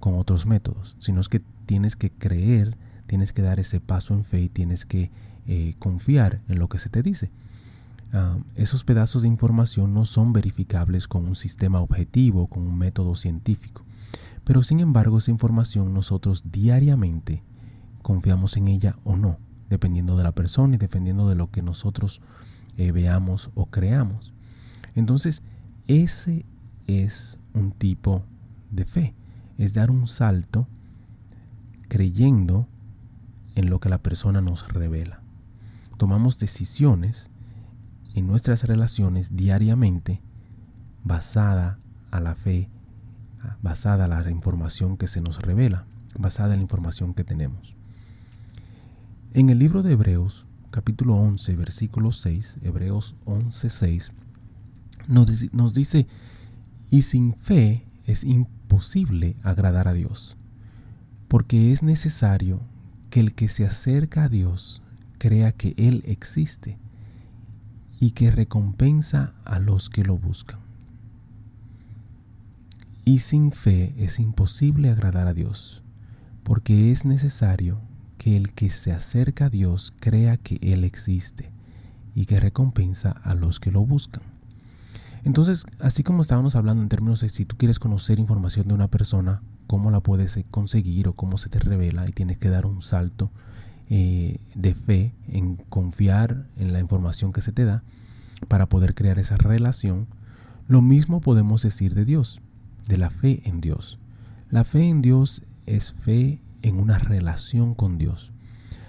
con 0.00 0.18
otros 0.18 0.46
métodos, 0.46 0.96
sino 0.98 1.20
que 1.22 1.40
tienes 1.66 1.96
que 1.96 2.10
creer, 2.10 2.76
tienes 3.06 3.32
que 3.32 3.42
dar 3.42 3.60
ese 3.60 3.80
paso 3.80 4.14
en 4.14 4.24
fe 4.24 4.40
y 4.42 4.48
tienes 4.48 4.86
que 4.86 5.10
eh, 5.46 5.74
confiar 5.78 6.40
en 6.48 6.58
lo 6.58 6.68
que 6.68 6.78
se 6.78 6.88
te 6.88 7.02
dice. 7.02 7.30
Ah, 8.12 8.38
esos 8.54 8.84
pedazos 8.84 9.22
de 9.22 9.28
información 9.28 9.94
no 9.94 10.04
son 10.04 10.32
verificables 10.32 11.08
con 11.08 11.26
un 11.26 11.34
sistema 11.34 11.80
objetivo, 11.80 12.46
con 12.46 12.66
un 12.66 12.76
método 12.78 13.14
científico. 13.14 13.85
Pero 14.46 14.62
sin 14.62 14.78
embargo 14.78 15.18
esa 15.18 15.32
información 15.32 15.92
nosotros 15.92 16.44
diariamente 16.52 17.42
confiamos 18.00 18.56
en 18.56 18.68
ella 18.68 18.94
o 19.02 19.16
no, 19.16 19.40
dependiendo 19.68 20.16
de 20.16 20.22
la 20.22 20.30
persona 20.30 20.76
y 20.76 20.78
dependiendo 20.78 21.28
de 21.28 21.34
lo 21.34 21.50
que 21.50 21.62
nosotros 21.62 22.20
eh, 22.76 22.92
veamos 22.92 23.50
o 23.56 23.66
creamos. 23.66 24.32
Entonces, 24.94 25.42
ese 25.88 26.46
es 26.86 27.40
un 27.54 27.72
tipo 27.72 28.22
de 28.70 28.84
fe, 28.84 29.14
es 29.58 29.74
dar 29.74 29.90
un 29.90 30.06
salto 30.06 30.68
creyendo 31.88 32.68
en 33.56 33.68
lo 33.68 33.80
que 33.80 33.88
la 33.88 33.98
persona 33.98 34.40
nos 34.40 34.68
revela. 34.72 35.22
tomamos 35.96 36.38
decisiones 36.38 37.30
en 38.14 38.28
nuestras 38.28 38.62
relaciones 38.62 39.34
diariamente 39.34 40.20
basada 41.02 41.78
a 42.12 42.20
la 42.20 42.36
fe, 42.36 42.70
basada 43.62 44.04
a 44.04 44.08
la 44.08 44.30
información 44.30 44.96
que 44.96 45.06
se 45.06 45.20
nos 45.20 45.40
revela, 45.42 45.86
basada 46.18 46.54
en 46.54 46.60
la 46.60 46.64
información 46.64 47.14
que 47.14 47.24
tenemos. 47.24 47.76
En 49.32 49.50
el 49.50 49.58
libro 49.58 49.82
de 49.82 49.92
Hebreos, 49.92 50.46
capítulo 50.70 51.14
11, 51.16 51.56
versículo 51.56 52.12
6, 52.12 52.58
Hebreos 52.62 53.14
11, 53.24 53.70
6, 53.70 54.12
nos, 55.08 55.52
nos 55.52 55.74
dice, 55.74 56.06
y 56.90 57.02
sin 57.02 57.34
fe 57.34 57.84
es 58.06 58.24
imposible 58.24 59.36
agradar 59.42 59.88
a 59.88 59.92
Dios, 59.92 60.36
porque 61.28 61.72
es 61.72 61.82
necesario 61.82 62.60
que 63.10 63.20
el 63.20 63.34
que 63.34 63.48
se 63.48 63.66
acerca 63.66 64.24
a 64.24 64.28
Dios 64.28 64.82
crea 65.18 65.52
que 65.52 65.74
Él 65.76 66.02
existe 66.06 66.78
y 67.98 68.12
que 68.12 68.30
recompensa 68.30 69.32
a 69.44 69.58
los 69.58 69.88
que 69.90 70.02
lo 70.02 70.16
buscan. 70.16 70.65
Y 73.08 73.20
sin 73.20 73.52
fe 73.52 73.94
es 73.96 74.18
imposible 74.18 74.90
agradar 74.90 75.28
a 75.28 75.32
Dios, 75.32 75.84
porque 76.42 76.90
es 76.90 77.04
necesario 77.04 77.78
que 78.18 78.36
el 78.36 78.52
que 78.52 78.68
se 78.68 78.90
acerca 78.90 79.44
a 79.44 79.48
Dios 79.48 79.94
crea 80.00 80.36
que 80.38 80.58
Él 80.60 80.82
existe 80.82 81.52
y 82.16 82.26
que 82.26 82.40
recompensa 82.40 83.12
a 83.12 83.34
los 83.36 83.60
que 83.60 83.70
lo 83.70 83.86
buscan. 83.86 84.24
Entonces, 85.22 85.66
así 85.78 86.02
como 86.02 86.20
estábamos 86.20 86.56
hablando 86.56 86.82
en 86.82 86.88
términos 86.88 87.20
de 87.20 87.28
si 87.28 87.44
tú 87.44 87.56
quieres 87.56 87.78
conocer 87.78 88.18
información 88.18 88.66
de 88.66 88.74
una 88.74 88.88
persona, 88.88 89.40
cómo 89.68 89.92
la 89.92 90.00
puedes 90.00 90.40
conseguir 90.50 91.06
o 91.06 91.12
cómo 91.12 91.38
se 91.38 91.48
te 91.48 91.60
revela 91.60 92.08
y 92.08 92.10
tienes 92.10 92.38
que 92.38 92.48
dar 92.48 92.66
un 92.66 92.82
salto 92.82 93.30
eh, 93.88 94.40
de 94.56 94.74
fe 94.74 95.14
en 95.28 95.54
confiar 95.68 96.48
en 96.56 96.72
la 96.72 96.80
información 96.80 97.32
que 97.32 97.40
se 97.40 97.52
te 97.52 97.64
da 97.64 97.84
para 98.48 98.68
poder 98.68 98.96
crear 98.96 99.20
esa 99.20 99.36
relación, 99.36 100.08
lo 100.66 100.82
mismo 100.82 101.20
podemos 101.20 101.62
decir 101.62 101.94
de 101.94 102.04
Dios, 102.04 102.40
de 102.86 102.96
la 102.96 103.10
fe 103.10 103.42
en 103.44 103.60
Dios. 103.60 103.98
La 104.50 104.64
fe 104.64 104.88
en 104.88 105.02
Dios 105.02 105.42
es 105.66 105.92
fe 105.92 106.40
en 106.62 106.78
una 106.78 106.98
relación 106.98 107.74
con 107.74 107.98
Dios. 107.98 108.32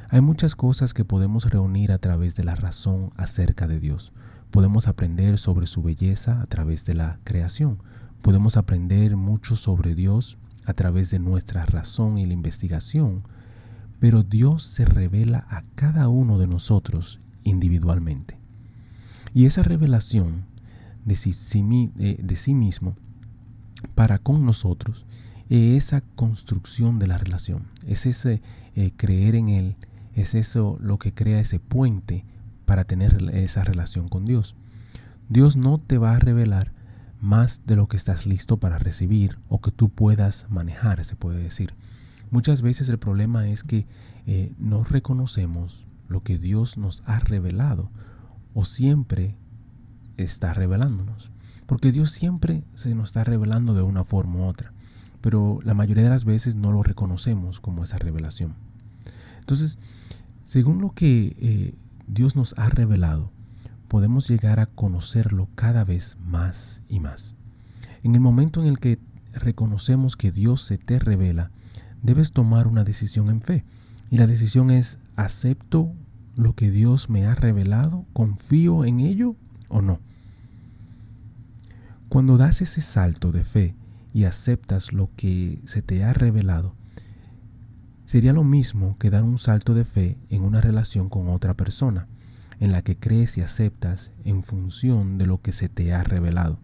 Hay 0.09 0.21
muchas 0.21 0.55
cosas 0.55 0.93
que 0.93 1.03
podemos 1.03 1.49
reunir 1.49 1.91
a 1.91 1.97
través 1.97 2.35
de 2.35 2.43
la 2.43 2.55
razón 2.55 3.09
acerca 3.17 3.67
de 3.67 3.79
Dios. 3.79 4.13
Podemos 4.51 4.87
aprender 4.87 5.37
sobre 5.37 5.67
su 5.67 5.83
belleza 5.83 6.41
a 6.41 6.45
través 6.45 6.85
de 6.85 6.93
la 6.93 7.19
creación. 7.23 7.79
Podemos 8.21 8.55
aprender 8.55 9.17
mucho 9.17 9.57
sobre 9.57 9.95
Dios 9.95 10.37
a 10.65 10.73
través 10.73 11.11
de 11.11 11.19
nuestra 11.19 11.65
razón 11.65 12.17
y 12.17 12.25
la 12.25 12.33
investigación. 12.33 13.23
Pero 13.99 14.23
Dios 14.23 14.63
se 14.63 14.85
revela 14.85 15.45
a 15.49 15.63
cada 15.75 16.07
uno 16.07 16.37
de 16.37 16.47
nosotros 16.47 17.19
individualmente. 17.43 18.37
Y 19.33 19.45
esa 19.45 19.63
revelación 19.63 20.45
de 21.03 21.15
sí, 21.15 21.31
eh, 21.99 22.19
de 22.21 22.35
sí 22.35 22.53
mismo 22.53 22.95
para 23.95 24.17
con 24.19 24.45
nosotros 24.45 25.05
esa 25.49 26.01
construcción 26.01 26.99
de 26.99 27.07
la 27.07 27.17
relación, 27.17 27.67
es 27.85 28.05
ese 28.05 28.41
eh, 28.75 28.91
creer 28.95 29.35
en 29.35 29.49
Él, 29.49 29.75
es 30.13 30.35
eso 30.35 30.77
lo 30.81 30.99
que 30.99 31.13
crea 31.13 31.39
ese 31.39 31.59
puente 31.59 32.25
para 32.65 32.83
tener 32.83 33.29
esa 33.33 33.63
relación 33.63 34.09
con 34.09 34.25
Dios. 34.25 34.55
Dios 35.29 35.55
no 35.55 35.79
te 35.79 35.97
va 35.97 36.15
a 36.15 36.19
revelar 36.19 36.73
más 37.21 37.61
de 37.65 37.75
lo 37.75 37.87
que 37.87 37.97
estás 37.97 38.25
listo 38.25 38.57
para 38.57 38.77
recibir 38.77 39.39
o 39.47 39.61
que 39.61 39.71
tú 39.71 39.89
puedas 39.89 40.47
manejar, 40.49 41.03
se 41.05 41.15
puede 41.15 41.41
decir. 41.41 41.73
Muchas 42.29 42.61
veces 42.61 42.89
el 42.89 42.99
problema 42.99 43.47
es 43.47 43.63
que 43.63 43.87
eh, 44.25 44.51
no 44.59 44.83
reconocemos 44.83 45.85
lo 46.07 46.23
que 46.23 46.37
Dios 46.37 46.77
nos 46.77 47.03
ha 47.05 47.19
revelado 47.19 47.89
o 48.53 48.65
siempre 48.65 49.37
está 50.17 50.53
revelándonos. 50.53 51.31
Porque 51.67 51.91
Dios 51.91 52.09
siempre 52.09 52.63
se 52.73 52.95
nos 52.95 53.09
está 53.09 53.23
revelando 53.23 53.75
de 53.75 53.83
una 53.83 54.03
forma 54.03 54.39
u 54.39 54.43
otra 54.45 54.73
pero 55.21 55.59
la 55.63 55.73
mayoría 55.73 56.03
de 56.03 56.09
las 56.09 56.25
veces 56.25 56.55
no 56.55 56.71
lo 56.71 56.83
reconocemos 56.83 57.59
como 57.59 57.83
esa 57.83 57.97
revelación. 57.97 58.55
Entonces, 59.39 59.77
según 60.45 60.79
lo 60.79 60.91
que 60.91 61.35
eh, 61.39 61.73
Dios 62.07 62.35
nos 62.35 62.53
ha 62.57 62.69
revelado, 62.69 63.31
podemos 63.87 64.29
llegar 64.29 64.59
a 64.59 64.67
conocerlo 64.67 65.49
cada 65.55 65.83
vez 65.83 66.17
más 66.25 66.81
y 66.89 66.99
más. 66.99 67.35
En 68.03 68.15
el 68.15 68.21
momento 68.21 68.61
en 68.61 68.67
el 68.67 68.79
que 68.79 68.99
reconocemos 69.33 70.15
que 70.15 70.31
Dios 70.31 70.61
se 70.61 70.77
te 70.77 70.99
revela, 70.99 71.51
debes 72.01 72.31
tomar 72.31 72.67
una 72.67 72.83
decisión 72.83 73.29
en 73.29 73.41
fe. 73.41 73.65
Y 74.09 74.17
la 74.17 74.27
decisión 74.27 74.71
es, 74.71 74.99
¿acepto 75.15 75.91
lo 76.35 76.53
que 76.53 76.71
Dios 76.71 77.09
me 77.09 77.25
ha 77.25 77.35
revelado? 77.35 78.05
¿Confío 78.13 78.85
en 78.85 78.99
ello 78.99 79.35
o 79.67 79.81
no? 79.81 79.99
Cuando 82.09 82.37
das 82.37 82.61
ese 82.61 82.81
salto 82.81 83.31
de 83.31 83.43
fe, 83.43 83.75
y 84.17 84.25
aceptas 84.25 84.93
lo 84.93 85.11
que 85.15 85.61
se 85.65 85.83
te 85.83 86.03
ha 86.03 86.11
revelado, 86.11 86.73
sería 88.07 88.33
lo 88.33 88.43
mismo 88.43 88.97
que 88.97 89.11
dar 89.11 89.23
un 89.23 89.37
salto 89.37 89.75
de 89.75 89.85
fe 89.85 90.17
en 90.29 90.41
una 90.41 90.59
relación 90.59 91.07
con 91.07 91.29
otra 91.29 91.53
persona, 91.53 92.07
en 92.59 92.71
la 92.71 92.81
que 92.81 92.97
crees 92.97 93.37
y 93.37 93.41
aceptas 93.41 94.11
en 94.23 94.41
función 94.41 95.19
de 95.19 95.27
lo 95.27 95.41
que 95.41 95.51
se 95.51 95.69
te 95.69 95.93
ha 95.93 96.03
revelado. 96.03 96.59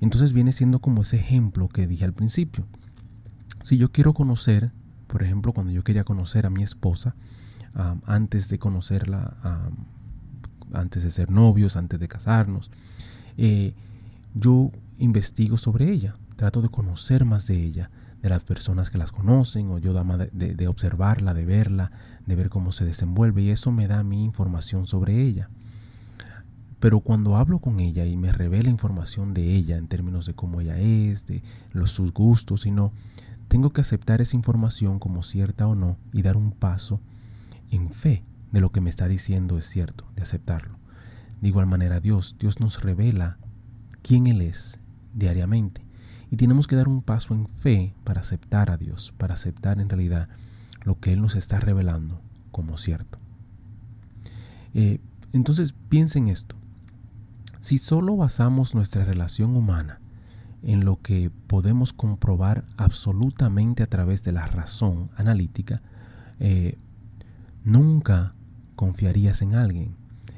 Entonces 0.00 0.32
viene 0.32 0.52
siendo 0.52 0.78
como 0.78 1.02
ese 1.02 1.16
ejemplo 1.18 1.68
que 1.68 1.86
dije 1.86 2.06
al 2.06 2.14
principio. 2.14 2.66
Si 3.62 3.76
yo 3.76 3.92
quiero 3.92 4.14
conocer, 4.14 4.72
por 5.06 5.22
ejemplo, 5.22 5.52
cuando 5.52 5.72
yo 5.72 5.84
quería 5.84 6.04
conocer 6.04 6.46
a 6.46 6.50
mi 6.50 6.62
esposa, 6.62 7.14
antes 8.06 8.48
de 8.48 8.58
conocerla, 8.58 9.36
antes 10.72 11.02
de 11.02 11.10
ser 11.10 11.30
novios, 11.30 11.76
antes 11.76 12.00
de 12.00 12.08
casarnos, 12.08 12.70
eh, 13.36 13.74
yo 14.34 14.70
investigo 14.98 15.56
sobre 15.56 15.90
ella 15.90 16.16
trato 16.40 16.62
de 16.62 16.70
conocer 16.70 17.26
más 17.26 17.46
de 17.46 17.62
ella, 17.62 17.90
de 18.22 18.30
las 18.30 18.42
personas 18.42 18.88
que 18.88 18.96
las 18.96 19.12
conocen, 19.12 19.68
o 19.68 19.78
yo 19.78 19.92
de, 19.92 20.68
observarla, 20.68 21.34
de 21.34 21.44
verla, 21.44 21.92
de 22.24 22.34
ver 22.34 22.48
cómo 22.48 22.72
se 22.72 22.86
desenvuelve, 22.86 23.42
y 23.42 23.50
eso 23.50 23.72
me 23.72 23.86
da 23.86 24.02
mi 24.02 24.24
información 24.24 24.86
sobre 24.86 25.20
ella. 25.20 25.50
Pero 26.78 27.00
cuando 27.00 27.36
hablo 27.36 27.58
con 27.58 27.78
ella 27.78 28.06
y 28.06 28.16
me 28.16 28.32
revela 28.32 28.70
información 28.70 29.34
de 29.34 29.54
ella 29.54 29.76
en 29.76 29.86
términos 29.86 30.24
de 30.24 30.32
cómo 30.32 30.62
ella 30.62 30.78
es, 30.78 31.26
de 31.26 31.42
los, 31.72 31.90
sus 31.90 32.10
gustos 32.14 32.64
y 32.64 32.70
no, 32.70 32.90
tengo 33.48 33.74
que 33.74 33.82
aceptar 33.82 34.22
esa 34.22 34.34
información 34.34 34.98
como 34.98 35.22
cierta 35.22 35.66
o 35.66 35.74
no 35.74 35.98
y 36.10 36.22
dar 36.22 36.38
un 36.38 36.52
paso 36.52 37.02
en 37.70 37.90
fe 37.90 38.24
de 38.50 38.62
lo 38.62 38.72
que 38.72 38.80
me 38.80 38.88
está 38.88 39.08
diciendo 39.08 39.58
es 39.58 39.66
cierto, 39.66 40.06
de 40.16 40.22
aceptarlo. 40.22 40.78
De 41.42 41.48
igual 41.48 41.66
manera 41.66 42.00
Dios, 42.00 42.36
Dios 42.38 42.60
nos 42.60 42.82
revela 42.82 43.36
quién 44.02 44.26
Él 44.26 44.40
es 44.40 44.78
diariamente 45.14 45.82
y 46.30 46.36
tenemos 46.36 46.66
que 46.66 46.76
dar 46.76 46.88
un 46.88 47.02
paso 47.02 47.34
en 47.34 47.48
fe 47.48 47.94
para 48.04 48.20
aceptar 48.20 48.70
a 48.70 48.76
Dios, 48.76 49.12
para 49.18 49.34
aceptar 49.34 49.80
en 49.80 49.88
realidad 49.88 50.28
lo 50.84 50.98
que 50.98 51.12
Él 51.12 51.20
nos 51.20 51.34
está 51.34 51.58
revelando 51.58 52.20
como 52.52 52.78
cierto. 52.78 53.18
Eh, 54.74 55.00
entonces 55.32 55.74
piensen 55.88 56.28
esto. 56.28 56.56
Si 57.60 57.78
solo 57.78 58.16
basamos 58.16 58.74
nuestra 58.74 59.04
relación 59.04 59.56
humana 59.56 60.00
en 60.62 60.84
lo 60.84 61.00
que 61.00 61.30
podemos 61.46 61.92
comprobar 61.92 62.64
absolutamente 62.76 63.82
a 63.82 63.86
través 63.86 64.22
de 64.22 64.32
la 64.32 64.46
razón 64.46 65.10
analítica, 65.16 65.82
eh, 66.38 66.78
nunca 67.64 68.34
confiarías 68.76 69.42
en 69.42 69.54
alguien 69.54 69.96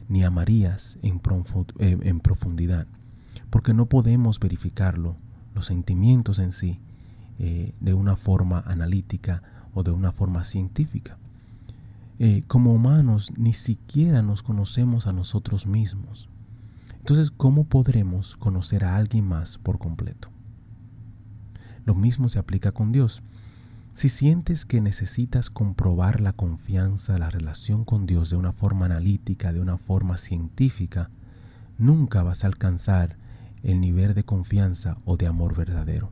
ni 0.09 0.25
amarías 0.25 0.99
en, 1.03 1.21
eh, 1.79 1.99
en 2.03 2.21
profundidad, 2.21 2.87
porque 3.53 3.75
no 3.75 3.85
podemos 3.85 4.41
verificarlo 4.41 5.15
los 5.55 5.67
sentimientos 5.67 6.39
en 6.39 6.53
sí 6.53 6.81
eh, 7.39 7.75
de 7.81 7.93
una 7.93 8.17
forma 8.17 8.61
analítica 8.61 9.43
o 9.75 9.83
de 9.83 9.91
una 9.91 10.11
forma 10.11 10.43
científica. 10.43 11.19
Eh, 12.19 12.45
como 12.47 12.73
humanos 12.73 13.31
ni 13.37 13.53
siquiera 13.53 14.23
nos 14.23 14.43
conocemos 14.43 15.07
a 15.07 15.13
nosotros 15.13 15.67
mismos. 15.67 16.31
Entonces, 16.99 17.31
¿cómo 17.31 17.65
podremos 17.65 18.37
conocer 18.37 18.85
a 18.85 18.97
alguien 18.97 19.29
más 19.29 19.59
por 19.59 19.79
completo? 19.79 20.31
Lo 21.85 21.95
mismo 21.95 22.31
se 22.31 22.39
aplica 22.39 22.73
con 22.73 22.91
Dios. 22.91 23.23
Si 23.93 24.09
sientes 24.09 24.65
que 24.65 24.81
necesitas 24.81 25.51
comprobar 25.51 26.23
la 26.23 26.33
confianza, 26.33 27.19
la 27.19 27.29
relación 27.29 27.85
con 27.85 28.07
Dios 28.07 28.31
de 28.31 28.37
una 28.37 28.53
forma 28.53 28.87
analítica, 28.87 29.53
de 29.53 29.61
una 29.61 29.77
forma 29.77 30.17
científica, 30.17 31.11
nunca 31.77 32.23
vas 32.23 32.45
a 32.45 32.47
alcanzar 32.47 33.21
el 33.63 33.81
nivel 33.81 34.15
de 34.15 34.25
confianza 34.25 34.97
o 35.05 35.17
de 35.17 35.27
amor 35.27 35.57
verdadero. 35.57 36.11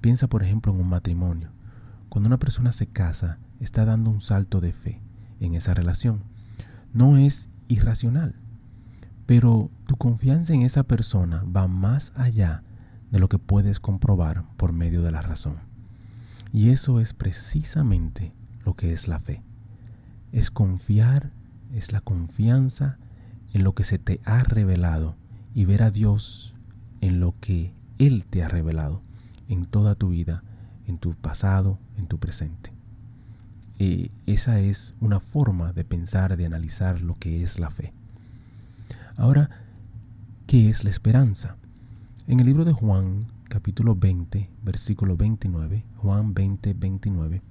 Piensa 0.00 0.28
por 0.28 0.42
ejemplo 0.42 0.72
en 0.72 0.80
un 0.80 0.88
matrimonio. 0.88 1.50
Cuando 2.08 2.28
una 2.28 2.38
persona 2.38 2.72
se 2.72 2.86
casa, 2.86 3.38
está 3.60 3.84
dando 3.84 4.10
un 4.10 4.20
salto 4.20 4.60
de 4.60 4.72
fe 4.72 5.00
en 5.40 5.54
esa 5.54 5.74
relación. 5.74 6.22
No 6.92 7.16
es 7.16 7.50
irracional, 7.68 8.34
pero 9.26 9.70
tu 9.86 9.96
confianza 9.96 10.54
en 10.54 10.62
esa 10.62 10.82
persona 10.82 11.44
va 11.44 11.68
más 11.68 12.12
allá 12.16 12.62
de 13.10 13.18
lo 13.18 13.28
que 13.28 13.38
puedes 13.38 13.80
comprobar 13.80 14.44
por 14.56 14.72
medio 14.72 15.02
de 15.02 15.10
la 15.10 15.22
razón. 15.22 15.56
Y 16.52 16.70
eso 16.70 17.00
es 17.00 17.12
precisamente 17.12 18.32
lo 18.64 18.74
que 18.74 18.92
es 18.92 19.06
la 19.06 19.20
fe. 19.20 19.42
Es 20.32 20.50
confiar 20.50 21.30
es 21.74 21.92
la 21.92 22.00
confianza 22.00 22.98
en 23.52 23.64
lo 23.64 23.74
que 23.74 23.84
se 23.84 23.98
te 23.98 24.20
ha 24.24 24.42
revelado 24.42 25.16
y 25.54 25.64
ver 25.64 25.82
a 25.82 25.90
Dios 25.90 26.54
en 27.00 27.20
lo 27.20 27.34
que 27.40 27.72
Él 27.98 28.24
te 28.24 28.42
ha 28.42 28.48
revelado 28.48 29.02
en 29.48 29.66
toda 29.66 29.94
tu 29.94 30.10
vida, 30.10 30.42
en 30.86 30.98
tu 30.98 31.14
pasado, 31.14 31.78
en 31.96 32.06
tu 32.06 32.18
presente. 32.18 32.72
Y 33.78 34.10
esa 34.26 34.60
es 34.60 34.94
una 35.00 35.20
forma 35.20 35.72
de 35.72 35.84
pensar, 35.84 36.36
de 36.36 36.46
analizar 36.46 37.00
lo 37.00 37.18
que 37.18 37.42
es 37.42 37.58
la 37.58 37.70
fe. 37.70 37.92
Ahora, 39.16 39.50
¿qué 40.46 40.68
es 40.68 40.84
la 40.84 40.90
esperanza? 40.90 41.56
En 42.26 42.40
el 42.40 42.46
libro 42.46 42.64
de 42.64 42.72
Juan, 42.72 43.26
capítulo 43.48 43.96
20, 43.96 44.50
versículo 44.62 45.16
29, 45.16 45.84
Juan 45.96 46.34
20, 46.34 46.74
29, 46.74 47.42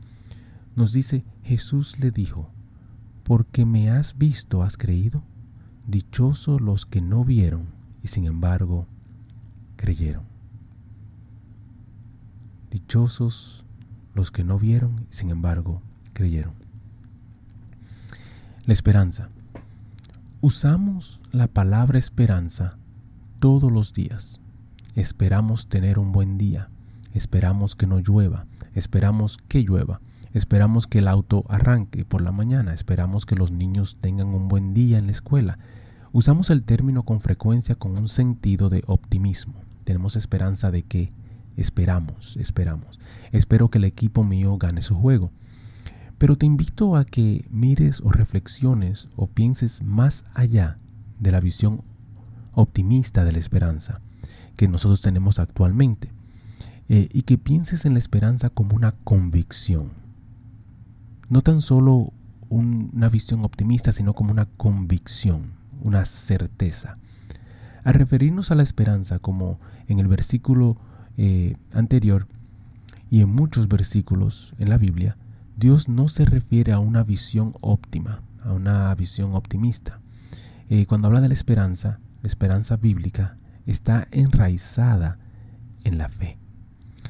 nos 0.75 0.93
dice, 0.93 1.25
Jesús 1.43 1.99
le 1.99 2.11
dijo, 2.11 2.49
porque 3.23 3.65
me 3.65 3.89
has 3.89 4.17
visto, 4.17 4.63
has 4.63 4.77
creído. 4.77 5.23
Dichosos 5.85 6.61
los 6.61 6.85
que 6.85 7.01
no 7.01 7.25
vieron 7.25 7.78
y 8.03 8.07
sin 8.07 8.25
embargo 8.25 8.87
creyeron. 9.75 10.23
Dichosos 12.71 13.65
los 14.13 14.31
que 14.31 14.43
no 14.43 14.59
vieron 14.59 15.07
y 15.09 15.13
sin 15.13 15.29
embargo 15.29 15.81
creyeron. 16.13 16.53
La 18.65 18.73
esperanza. 18.73 19.29
Usamos 20.41 21.19
la 21.31 21.47
palabra 21.47 21.97
esperanza 21.97 22.77
todos 23.39 23.71
los 23.71 23.93
días. 23.93 24.39
Esperamos 24.95 25.67
tener 25.67 25.97
un 25.99 26.11
buen 26.11 26.37
día. 26.37 26.69
Esperamos 27.13 27.75
que 27.75 27.87
no 27.87 27.99
llueva. 27.99 28.45
Esperamos 28.75 29.37
que 29.47 29.63
llueva. 29.63 30.01
Esperamos 30.33 30.87
que 30.87 30.99
el 30.99 31.07
auto 31.07 31.43
arranque 31.49 32.05
por 32.05 32.21
la 32.21 32.31
mañana. 32.31 32.73
Esperamos 32.73 33.25
que 33.25 33.35
los 33.35 33.51
niños 33.51 33.97
tengan 33.99 34.27
un 34.27 34.47
buen 34.47 34.73
día 34.73 34.99
en 34.99 35.07
la 35.07 35.13
escuela. 35.13 35.57
Usamos 36.11 36.49
el 36.49 36.63
término 36.63 37.03
con 37.03 37.21
frecuencia 37.21 37.75
con 37.75 37.95
un 37.95 38.07
sentido 38.07 38.69
de 38.69 38.83
optimismo. 38.87 39.53
Tenemos 39.83 40.15
esperanza 40.15 40.71
de 40.71 40.81
que 40.81 41.13
esperamos, 41.55 42.35
esperamos. 42.37 42.99
Espero 43.31 43.69
que 43.69 43.77
el 43.77 43.83
equipo 43.83 44.23
mío 44.23 44.57
gane 44.57 44.81
su 44.81 44.95
juego. 44.95 45.31
Pero 46.17 46.35
te 46.35 46.47
invito 46.47 46.95
a 46.95 47.05
que 47.05 47.45
mires 47.51 48.01
o 48.01 48.11
reflexiones 48.11 49.07
o 49.15 49.27
pienses 49.27 49.83
más 49.83 50.25
allá 50.33 50.79
de 51.19 51.31
la 51.31 51.39
visión 51.39 51.81
optimista 52.53 53.23
de 53.23 53.31
la 53.31 53.37
esperanza 53.37 54.01
que 54.57 54.67
nosotros 54.67 55.01
tenemos 55.01 55.37
actualmente. 55.37 56.11
Eh, 56.89 57.07
y 57.13 57.21
que 57.21 57.37
pienses 57.37 57.85
en 57.85 57.93
la 57.93 57.99
esperanza 57.99 58.49
como 58.49 58.75
una 58.75 58.93
convicción. 58.93 59.91
No 61.29 61.43
tan 61.43 61.61
solo 61.61 62.13
una 62.49 63.09
visión 63.09 63.45
optimista, 63.45 63.91
sino 63.91 64.15
como 64.15 64.31
una 64.31 64.45
convicción 64.45 65.59
una 65.81 66.05
certeza. 66.05 66.97
Al 67.83 67.93
referirnos 67.93 68.51
a 68.51 68.55
la 68.55 68.63
esperanza, 68.63 69.19
como 69.19 69.59
en 69.87 69.99
el 69.99 70.07
versículo 70.07 70.77
eh, 71.17 71.55
anterior 71.73 72.27
y 73.09 73.21
en 73.21 73.29
muchos 73.29 73.67
versículos 73.67 74.53
en 74.59 74.69
la 74.69 74.77
Biblia, 74.77 75.17
Dios 75.57 75.89
no 75.89 76.07
se 76.07 76.25
refiere 76.25 76.71
a 76.71 76.79
una 76.79 77.03
visión 77.03 77.53
óptima, 77.61 78.21
a 78.43 78.53
una 78.53 78.93
visión 78.95 79.35
optimista. 79.35 79.99
Eh, 80.69 80.85
cuando 80.85 81.07
habla 81.07 81.21
de 81.21 81.27
la 81.27 81.33
esperanza, 81.33 81.99
la 82.21 82.27
esperanza 82.27 82.77
bíblica 82.77 83.37
está 83.65 84.07
enraizada 84.11 85.17
en 85.83 85.97
la 85.97 86.09
fe. 86.09 86.37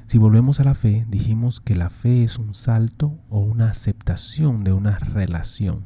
Si 0.06 0.18
volvemos 0.18 0.60
a 0.60 0.64
la 0.64 0.74
fe, 0.74 1.06
dijimos 1.08 1.60
que 1.60 1.76
la 1.76 1.90
fe 1.90 2.24
es 2.24 2.40
un 2.40 2.54
salto 2.54 3.20
o 3.30 3.40
una 3.40 3.70
aceptación 3.70 4.64
de 4.64 4.74
una 4.74 4.98
relación, 4.98 5.86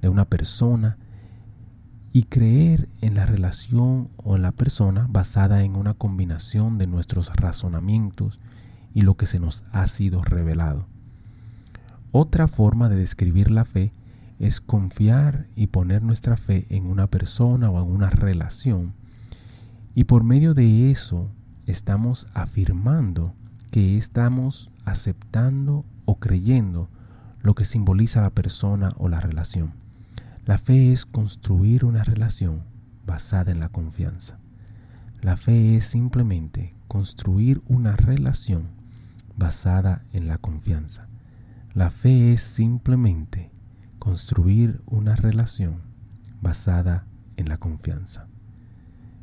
de 0.00 0.08
una 0.08 0.24
persona, 0.24 0.96
y 2.12 2.24
creer 2.24 2.88
en 3.00 3.14
la 3.14 3.26
relación 3.26 4.08
o 4.16 4.36
en 4.36 4.42
la 4.42 4.52
persona 4.52 5.06
basada 5.08 5.62
en 5.62 5.76
una 5.76 5.94
combinación 5.94 6.78
de 6.78 6.86
nuestros 6.86 7.34
razonamientos 7.36 8.40
y 8.94 9.02
lo 9.02 9.16
que 9.16 9.26
se 9.26 9.38
nos 9.38 9.64
ha 9.72 9.86
sido 9.86 10.22
revelado. 10.22 10.86
Otra 12.12 12.48
forma 12.48 12.88
de 12.88 12.96
describir 12.96 13.50
la 13.50 13.64
fe 13.64 13.92
es 14.38 14.60
confiar 14.60 15.46
y 15.54 15.68
poner 15.68 16.02
nuestra 16.02 16.36
fe 16.36 16.66
en 16.70 16.86
una 16.86 17.06
persona 17.06 17.70
o 17.70 17.80
en 17.80 17.90
una 17.90 18.10
relación 18.10 18.94
y 19.94 20.04
por 20.04 20.24
medio 20.24 20.54
de 20.54 20.90
eso 20.90 21.28
estamos 21.66 22.26
afirmando 22.32 23.34
que 23.70 23.96
estamos 23.96 24.70
aceptando 24.84 25.84
o 26.04 26.16
creyendo 26.16 26.88
lo 27.42 27.54
que 27.54 27.64
simboliza 27.64 28.22
la 28.22 28.30
persona 28.30 28.94
o 28.98 29.08
la 29.08 29.20
relación. 29.20 29.79
La 30.50 30.58
fe 30.58 30.90
es 30.90 31.06
construir 31.06 31.84
una 31.84 32.02
relación 32.02 32.64
basada 33.06 33.52
en 33.52 33.60
la 33.60 33.68
confianza. 33.68 34.40
La 35.22 35.36
fe 35.36 35.76
es 35.76 35.84
simplemente 35.84 36.74
construir 36.88 37.62
una 37.68 37.94
relación 37.94 38.70
basada 39.36 40.02
en 40.12 40.26
la 40.26 40.38
confianza. 40.38 41.08
La 41.72 41.92
fe 41.92 42.32
es 42.32 42.40
simplemente 42.40 43.52
construir 44.00 44.82
una 44.86 45.14
relación 45.14 45.82
basada 46.42 47.06
en 47.36 47.48
la 47.48 47.58
confianza. 47.58 48.26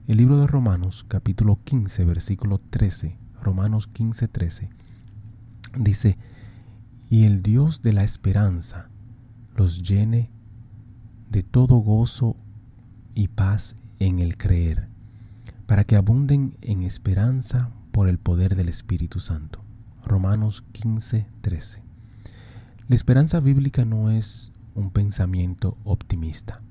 El 0.08 0.20
libro 0.20 0.40
de 0.40 0.48
Romanos 0.48 1.06
capítulo 1.10 1.60
15 1.62 2.06
versículo 2.06 2.62
13, 2.70 3.18
Romanos 3.42 3.88
15 3.88 4.30
13, 4.30 4.70
dice, 5.78 6.18
y 7.10 7.26
el 7.26 7.42
Dios 7.42 7.82
de 7.82 7.92
la 7.92 8.06
esperanza 8.06 8.88
los 9.58 9.82
llene 9.82 10.32
de 11.30 11.44
todo 11.44 11.78
gozo 11.78 12.36
y 13.14 13.28
paz 13.28 13.76
en 14.00 14.20
el 14.20 14.38
creer, 14.38 14.88
para 15.66 15.84
que 15.84 15.96
abunden 15.96 16.54
en 16.62 16.84
esperanza 16.84 17.72
por 17.92 18.08
el 18.08 18.18
poder 18.18 18.56
del 18.56 18.70
Espíritu 18.70 19.20
Santo. 19.20 19.62
Romanos 20.06 20.64
15, 20.72 21.28
13. 21.42 21.84
La 22.88 22.96
esperanza 22.96 23.40
bíblica 23.40 23.84
no 23.84 24.10
es 24.10 24.54
un 24.76 24.92
pensamiento 24.92 25.78
optimista, 25.84 26.62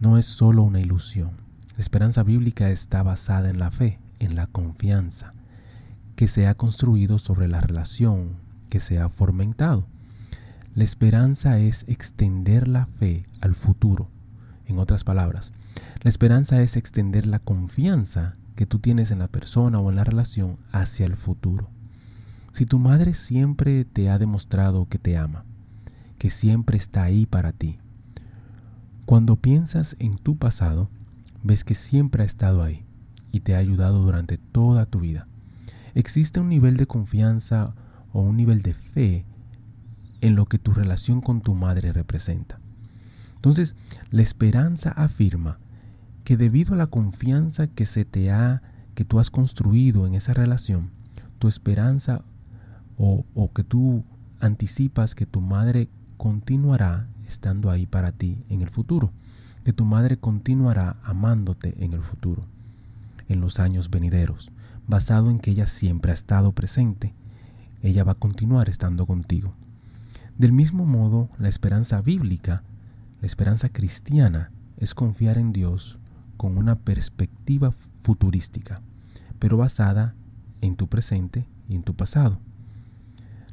no 0.00 0.18
es 0.18 0.26
solo 0.26 0.62
una 0.62 0.80
ilusión. 0.80 1.32
La 1.76 1.80
esperanza 1.80 2.22
bíblica 2.22 2.70
está 2.70 3.02
basada 3.02 3.50
en 3.50 3.58
la 3.58 3.70
fe, 3.70 4.00
en 4.18 4.34
la 4.34 4.46
confianza, 4.46 5.34
que 6.16 6.26
se 6.26 6.46
ha 6.48 6.54
construido 6.54 7.18
sobre 7.18 7.48
la 7.48 7.60
relación 7.60 8.36
que 8.70 8.80
se 8.80 8.98
ha 8.98 9.08
fomentado 9.08 9.86
la 10.76 10.84
esperanza 10.84 11.58
es 11.58 11.86
extender 11.88 12.68
la 12.68 12.84
fe 12.84 13.22
al 13.40 13.54
futuro. 13.54 14.10
En 14.66 14.78
otras 14.78 15.04
palabras, 15.04 15.54
la 16.02 16.10
esperanza 16.10 16.60
es 16.60 16.76
extender 16.76 17.24
la 17.24 17.38
confianza 17.38 18.36
que 18.56 18.66
tú 18.66 18.78
tienes 18.78 19.10
en 19.10 19.18
la 19.18 19.28
persona 19.28 19.80
o 19.80 19.88
en 19.88 19.96
la 19.96 20.04
relación 20.04 20.58
hacia 20.72 21.06
el 21.06 21.16
futuro. 21.16 21.70
Si 22.52 22.66
tu 22.66 22.78
madre 22.78 23.14
siempre 23.14 23.86
te 23.86 24.10
ha 24.10 24.18
demostrado 24.18 24.86
que 24.86 24.98
te 24.98 25.16
ama, 25.16 25.46
que 26.18 26.28
siempre 26.28 26.76
está 26.76 27.04
ahí 27.04 27.24
para 27.24 27.52
ti, 27.52 27.78
cuando 29.06 29.36
piensas 29.36 29.96
en 29.98 30.18
tu 30.18 30.36
pasado, 30.36 30.90
ves 31.42 31.64
que 31.64 31.74
siempre 31.74 32.22
ha 32.22 32.26
estado 32.26 32.62
ahí 32.62 32.84
y 33.32 33.40
te 33.40 33.54
ha 33.54 33.58
ayudado 33.58 34.02
durante 34.02 34.36
toda 34.36 34.84
tu 34.84 35.00
vida. 35.00 35.26
Existe 35.94 36.38
un 36.38 36.50
nivel 36.50 36.76
de 36.76 36.86
confianza 36.86 37.74
o 38.12 38.20
un 38.20 38.36
nivel 38.36 38.60
de 38.60 38.74
fe 38.74 39.24
en 40.26 40.34
lo 40.34 40.46
que 40.46 40.58
tu 40.58 40.72
relación 40.72 41.20
con 41.20 41.40
tu 41.40 41.54
madre 41.54 41.92
representa. 41.92 42.58
Entonces, 43.36 43.76
la 44.10 44.22
esperanza 44.22 44.90
afirma 44.90 45.58
que 46.24 46.36
debido 46.36 46.74
a 46.74 46.76
la 46.76 46.88
confianza 46.88 47.68
que 47.68 47.86
se 47.86 48.04
te 48.04 48.32
ha, 48.32 48.60
que 48.96 49.04
tú 49.04 49.20
has 49.20 49.30
construido 49.30 50.04
en 50.04 50.14
esa 50.14 50.34
relación, 50.34 50.90
tu 51.38 51.46
esperanza 51.46 52.22
o, 52.98 53.24
o 53.34 53.52
que 53.52 53.62
tú 53.62 54.02
anticipas 54.40 55.14
que 55.14 55.26
tu 55.26 55.40
madre 55.40 55.88
continuará 56.16 57.06
estando 57.28 57.70
ahí 57.70 57.86
para 57.86 58.10
ti 58.10 58.42
en 58.48 58.62
el 58.62 58.68
futuro, 58.68 59.12
que 59.64 59.72
tu 59.72 59.84
madre 59.84 60.16
continuará 60.16 60.96
amándote 61.04 61.76
en 61.84 61.92
el 61.92 62.02
futuro, 62.02 62.42
en 63.28 63.40
los 63.40 63.60
años 63.60 63.90
venideros, 63.90 64.50
basado 64.88 65.30
en 65.30 65.38
que 65.38 65.52
ella 65.52 65.66
siempre 65.66 66.10
ha 66.10 66.14
estado 66.14 66.50
presente, 66.50 67.14
ella 67.82 68.02
va 68.02 68.12
a 68.12 68.16
continuar 68.16 68.68
estando 68.68 69.06
contigo. 69.06 69.54
Del 70.38 70.52
mismo 70.52 70.84
modo, 70.84 71.30
la 71.38 71.48
esperanza 71.48 72.02
bíblica, 72.02 72.62
la 73.22 73.26
esperanza 73.26 73.70
cristiana, 73.70 74.52
es 74.76 74.94
confiar 74.94 75.38
en 75.38 75.54
Dios 75.54 75.98
con 76.36 76.58
una 76.58 76.78
perspectiva 76.78 77.72
futurística, 78.02 78.82
pero 79.38 79.56
basada 79.56 80.14
en 80.60 80.76
tu 80.76 80.88
presente 80.88 81.48
y 81.70 81.74
en 81.74 81.82
tu 81.82 81.94
pasado. 81.94 82.38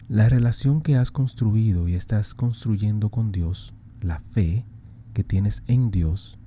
La 0.09 0.27
relación 0.27 0.81
que 0.81 0.97
has 0.97 1.09
construido 1.09 1.87
y 1.87 1.95
estás 1.95 2.33
construyendo 2.33 3.09
con 3.09 3.31
Dios, 3.31 3.73
la 4.01 4.19
fe 4.31 4.65
que 5.13 5.23
tienes 5.23 5.63
en 5.67 5.89
Dios, 5.89 6.37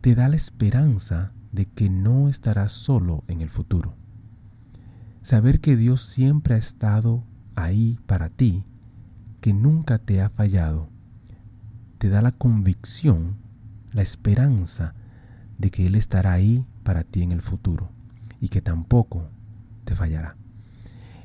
te 0.00 0.14
da 0.14 0.30
la 0.30 0.36
esperanza 0.36 1.32
de 1.52 1.66
que 1.66 1.90
no 1.90 2.30
estarás 2.30 2.72
solo 2.72 3.22
en 3.28 3.42
el 3.42 3.50
futuro. 3.50 3.94
Saber 5.20 5.60
que 5.60 5.76
Dios 5.76 6.02
siempre 6.02 6.54
ha 6.54 6.58
estado 6.58 7.22
ahí 7.54 7.98
para 8.06 8.30
ti 8.30 8.64
que 9.44 9.52
nunca 9.52 9.98
te 9.98 10.22
ha 10.22 10.30
fallado, 10.30 10.88
te 11.98 12.08
da 12.08 12.22
la 12.22 12.32
convicción, 12.32 13.36
la 13.92 14.00
esperanza 14.00 14.94
de 15.58 15.70
que 15.70 15.86
Él 15.86 15.96
estará 15.96 16.32
ahí 16.32 16.64
para 16.82 17.04
ti 17.04 17.20
en 17.20 17.30
el 17.30 17.42
futuro 17.42 17.90
y 18.40 18.48
que 18.48 18.62
tampoco 18.62 19.28
te 19.84 19.94
fallará. 19.94 20.34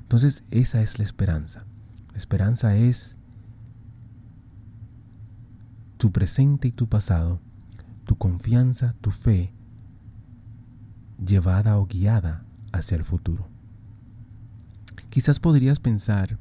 Entonces 0.01 0.43
esa 0.51 0.81
es 0.81 0.99
la 0.99 1.05
esperanza. 1.05 1.63
La 2.11 2.17
esperanza 2.17 2.75
es 2.75 3.15
tu 5.97 6.11
presente 6.11 6.67
y 6.67 6.71
tu 6.73 6.89
pasado, 6.89 7.39
tu 8.03 8.17
confianza, 8.17 8.95
tu 8.99 9.11
fe, 9.11 9.53
llevada 11.25 11.77
o 11.77 11.87
guiada 11.87 12.43
hacia 12.73 12.97
el 12.97 13.05
futuro. 13.05 13.47
Quizás 15.09 15.39
podrías 15.39 15.79
pensar, 15.79 16.37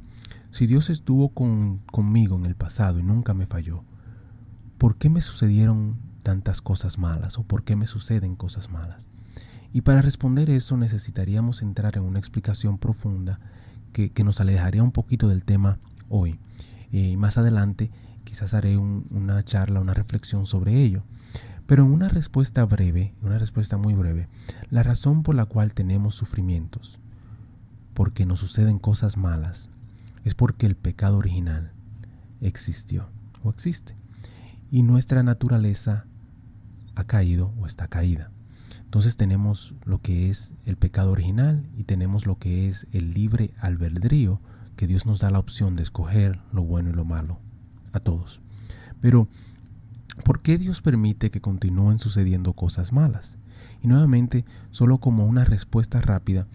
si 0.51 0.67
Dios 0.67 0.91
estuvo 0.91 1.31
conmigo 1.31 2.37
en 2.37 2.47
el 2.47 2.55
pasado 2.55 2.99
y 2.99 3.03
nunca 3.03 3.35
me 3.35 3.47
falló, 3.47 3.85
¿por 4.79 4.97
qué 4.97 5.11
me 5.11 5.21
sucedieron 5.21 5.99
tantas 6.23 6.61
cosas 6.61 6.99
malas 6.99 7.39
o 7.39 7.45
por 7.45 7.65
qué 7.65 7.77
me 7.77 7.87
suceden 7.87 8.37
cosas 8.37 8.71
malas? 8.71 9.07
Y 9.73 9.83
para 9.83 10.03
responder 10.03 10.49
eso 10.51 10.77
necesitaríamos 10.77 11.63
entrar 11.63 11.97
en 11.97 12.05
una 12.05 12.19
explicación 12.19 12.79
profunda 12.79 13.39
que, 13.93 14.13
nos 14.25 14.41
alejaría 14.41 14.83
un 14.83 14.93
poquito 14.93 15.29
del 15.29 15.45
tema 15.45 15.79
hoy. 16.09 16.39
Y 16.91 17.17
más 17.17 17.37
adelante 17.37 17.91
quizás 18.25 18.55
haré 18.55 18.77
una 18.77 19.43
charla, 19.45 19.81
una 19.81 19.95
reflexión 19.95 20.47
sobre 20.47 20.83
ello. 20.83 21.03
Pero 21.67 21.85
en 21.85 21.93
una 21.93 22.09
respuesta 22.09 22.65
breve, 22.65 23.15
una 23.23 23.39
respuesta 23.39 23.77
muy 23.77 23.95
breve, 23.95 24.29
la 24.71 24.83
razón 24.83 25.23
por 25.23 25.35
la 25.35 25.45
cual 25.45 25.75
tenemos 25.75 26.15
sufrimientos, 26.15 26.99
porque 27.93 28.25
nos 28.25 28.41
suceden 28.41 28.79
cosas 28.79 29.19
malas, 29.19 29.69
es 30.29 30.35
porque 30.35 30.67
el 30.67 30.77
pecado 30.77 31.19
original 31.19 31.73
existió 32.41 33.11
o 33.43 33.51
existe. 33.51 33.97
Y 34.71 34.83
nuestra 34.83 35.23
naturaleza 35.23 36.07
ha 36.95 37.05
caído 37.05 37.53
o 37.59 37.67
está 37.67 37.89
caída. 37.89 38.31
Entonces 38.85 39.17
tenemos 39.17 39.75
lo 39.85 40.01
que 40.01 40.31
es 40.31 40.53
el 40.67 40.77
pecado 40.77 41.11
original 41.11 41.69
y 41.77 41.85
tenemos 41.85 42.27
lo 42.27 42.39
que 42.39 42.69
es 42.69 42.87
el 42.93 43.13
libre 43.13 43.51
albedrío, 43.59 44.41
que 44.77 44.87
Dios 44.87 45.07
nos 45.07 45.21
da 45.21 45.31
la 45.31 45.39
opción 45.39 45.77
de 45.77 45.83
escoger 45.83 46.41
lo 46.53 46.63
bueno 46.63 46.91
y 46.91 46.93
lo 46.93 47.05
malo 47.05 47.41
a 47.93 48.01
todos. 48.01 48.41
Pero 49.01 49.29
¿Por 50.25 50.41
qué 50.41 50.59
Dios 50.59 50.83
permite 50.83 51.31
que 51.31 51.41
continúen 51.41 51.99
sucediendo 51.99 52.53
cosas 52.53 52.93
malas? 52.93 53.39
Y 53.83 53.89
nuevamente, 53.89 54.45
solo 54.71 54.99
como 54.99 55.27
una 55.27 55.45
respuesta 55.45 56.01
rápida, 56.01 56.47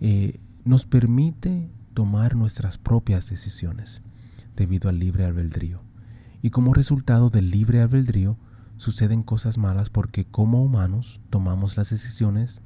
eh, 0.00 0.38
nos 0.64 0.86
permite 0.86 1.70
tomar 1.98 2.36
nuestras 2.36 2.78
propias 2.78 3.28
decisiones 3.28 4.02
debido 4.54 4.88
al 4.88 5.00
libre 5.00 5.24
albedrío. 5.24 5.80
Y 6.42 6.50
como 6.50 6.72
resultado 6.72 7.28
del 7.28 7.50
libre 7.50 7.80
albedrío, 7.80 8.38
suceden 8.76 9.24
cosas 9.24 9.58
malas 9.58 9.90
porque 9.90 10.24
como 10.24 10.62
humanos 10.62 11.20
tomamos 11.28 11.76
las 11.76 11.90
decisiones 11.90 12.60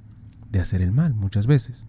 de 0.51 0.61
hacer 0.61 0.83
el 0.83 0.92
mal 0.92 1.14
muchas 1.14 1.47
veces. 1.47 1.87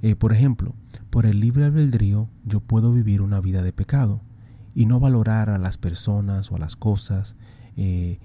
Eh, 0.00 0.16
por 0.16 0.32
ejemplo, 0.32 0.74
por 1.10 1.26
el 1.26 1.38
libre 1.38 1.66
albedrío 1.66 2.30
yo 2.46 2.60
puedo 2.60 2.94
vivir 2.94 3.20
una 3.20 3.42
vida 3.42 3.60
de 3.60 3.74
pecado 3.74 4.22
y 4.74 4.86
no 4.86 4.98
valorar 4.98 5.50
a 5.50 5.58
las 5.58 5.76
personas 5.76 6.50
o 6.50 6.56
a 6.56 6.58
las 6.58 6.76
cosas 6.76 7.36
eh, 7.76 8.20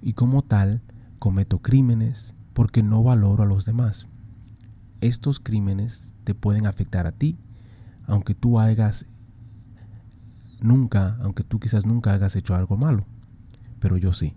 y 0.00 0.12
como 0.12 0.42
tal 0.42 0.80
cometo 1.18 1.58
crímenes 1.58 2.36
porque 2.52 2.84
no 2.84 3.02
valoro 3.02 3.42
a 3.42 3.46
los 3.46 3.64
demás. 3.64 4.06
Estos 5.00 5.40
crímenes 5.40 6.14
te 6.26 6.34
pueden 6.34 6.66
afectar 6.66 7.06
a 7.06 7.12
ti, 7.12 7.38
aunque 8.06 8.34
tú 8.34 8.58
hagas 8.58 9.06
nunca, 10.60 11.16
aunque 11.22 11.44
tú 11.44 11.60
quizás 11.60 11.86
nunca 11.86 12.12
hayas 12.12 12.34
hecho 12.34 12.56
algo 12.56 12.76
malo, 12.76 13.06
pero 13.78 13.96
yo 13.96 14.12
sí. 14.12 14.34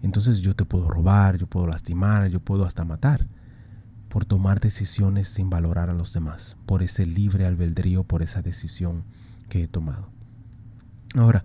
Entonces 0.00 0.42
yo 0.42 0.54
te 0.54 0.64
puedo 0.64 0.88
robar, 0.88 1.38
yo 1.38 1.48
puedo 1.48 1.66
lastimar, 1.66 2.28
yo 2.28 2.38
puedo 2.38 2.64
hasta 2.64 2.84
matar 2.84 3.26
por 4.08 4.24
tomar 4.24 4.60
decisiones 4.60 5.28
sin 5.28 5.50
valorar 5.50 5.90
a 5.90 5.94
los 5.94 6.12
demás, 6.12 6.56
por 6.66 6.84
ese 6.84 7.04
libre 7.04 7.46
albedrío, 7.46 8.04
por 8.04 8.22
esa 8.22 8.40
decisión 8.42 9.02
que 9.48 9.64
he 9.64 9.68
tomado. 9.68 10.08
Ahora, 11.16 11.44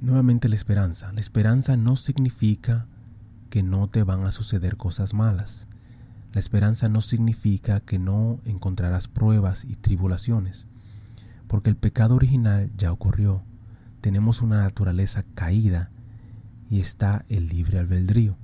nuevamente 0.00 0.48
la 0.48 0.56
esperanza. 0.56 1.12
La 1.12 1.20
esperanza 1.20 1.76
no 1.76 1.94
significa 1.94 2.86
que 3.50 3.62
no 3.62 3.88
te 3.88 4.02
van 4.02 4.24
a 4.24 4.32
suceder 4.32 4.76
cosas 4.76 5.14
malas. 5.14 5.68
La 6.36 6.40
esperanza 6.40 6.90
no 6.90 7.00
significa 7.00 7.80
que 7.80 7.98
no 7.98 8.40
encontrarás 8.44 9.08
pruebas 9.08 9.64
y 9.64 9.74
tribulaciones, 9.74 10.66
porque 11.46 11.70
el 11.70 11.76
pecado 11.76 12.14
original 12.14 12.70
ya 12.76 12.92
ocurrió. 12.92 13.42
Tenemos 14.02 14.42
una 14.42 14.60
naturaleza 14.60 15.24
caída 15.34 15.88
y 16.68 16.80
está 16.80 17.24
el 17.30 17.48
libre 17.48 17.78
albedrío. 17.78 18.36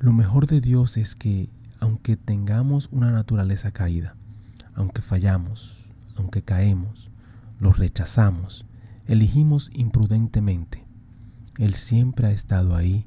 Lo 0.00 0.14
mejor 0.14 0.46
de 0.46 0.62
Dios 0.62 0.96
es 0.96 1.14
que 1.14 1.50
aunque 1.78 2.16
tengamos 2.16 2.88
una 2.90 3.12
naturaleza 3.12 3.70
caída, 3.72 4.14
aunque 4.74 5.02
fallamos, 5.02 5.90
aunque 6.16 6.40
caemos, 6.40 7.10
los 7.60 7.76
rechazamos, 7.76 8.64
elegimos 9.06 9.70
imprudentemente. 9.74 10.86
Él 11.58 11.74
siempre 11.74 12.28
ha 12.28 12.32
estado 12.32 12.76
ahí 12.76 13.04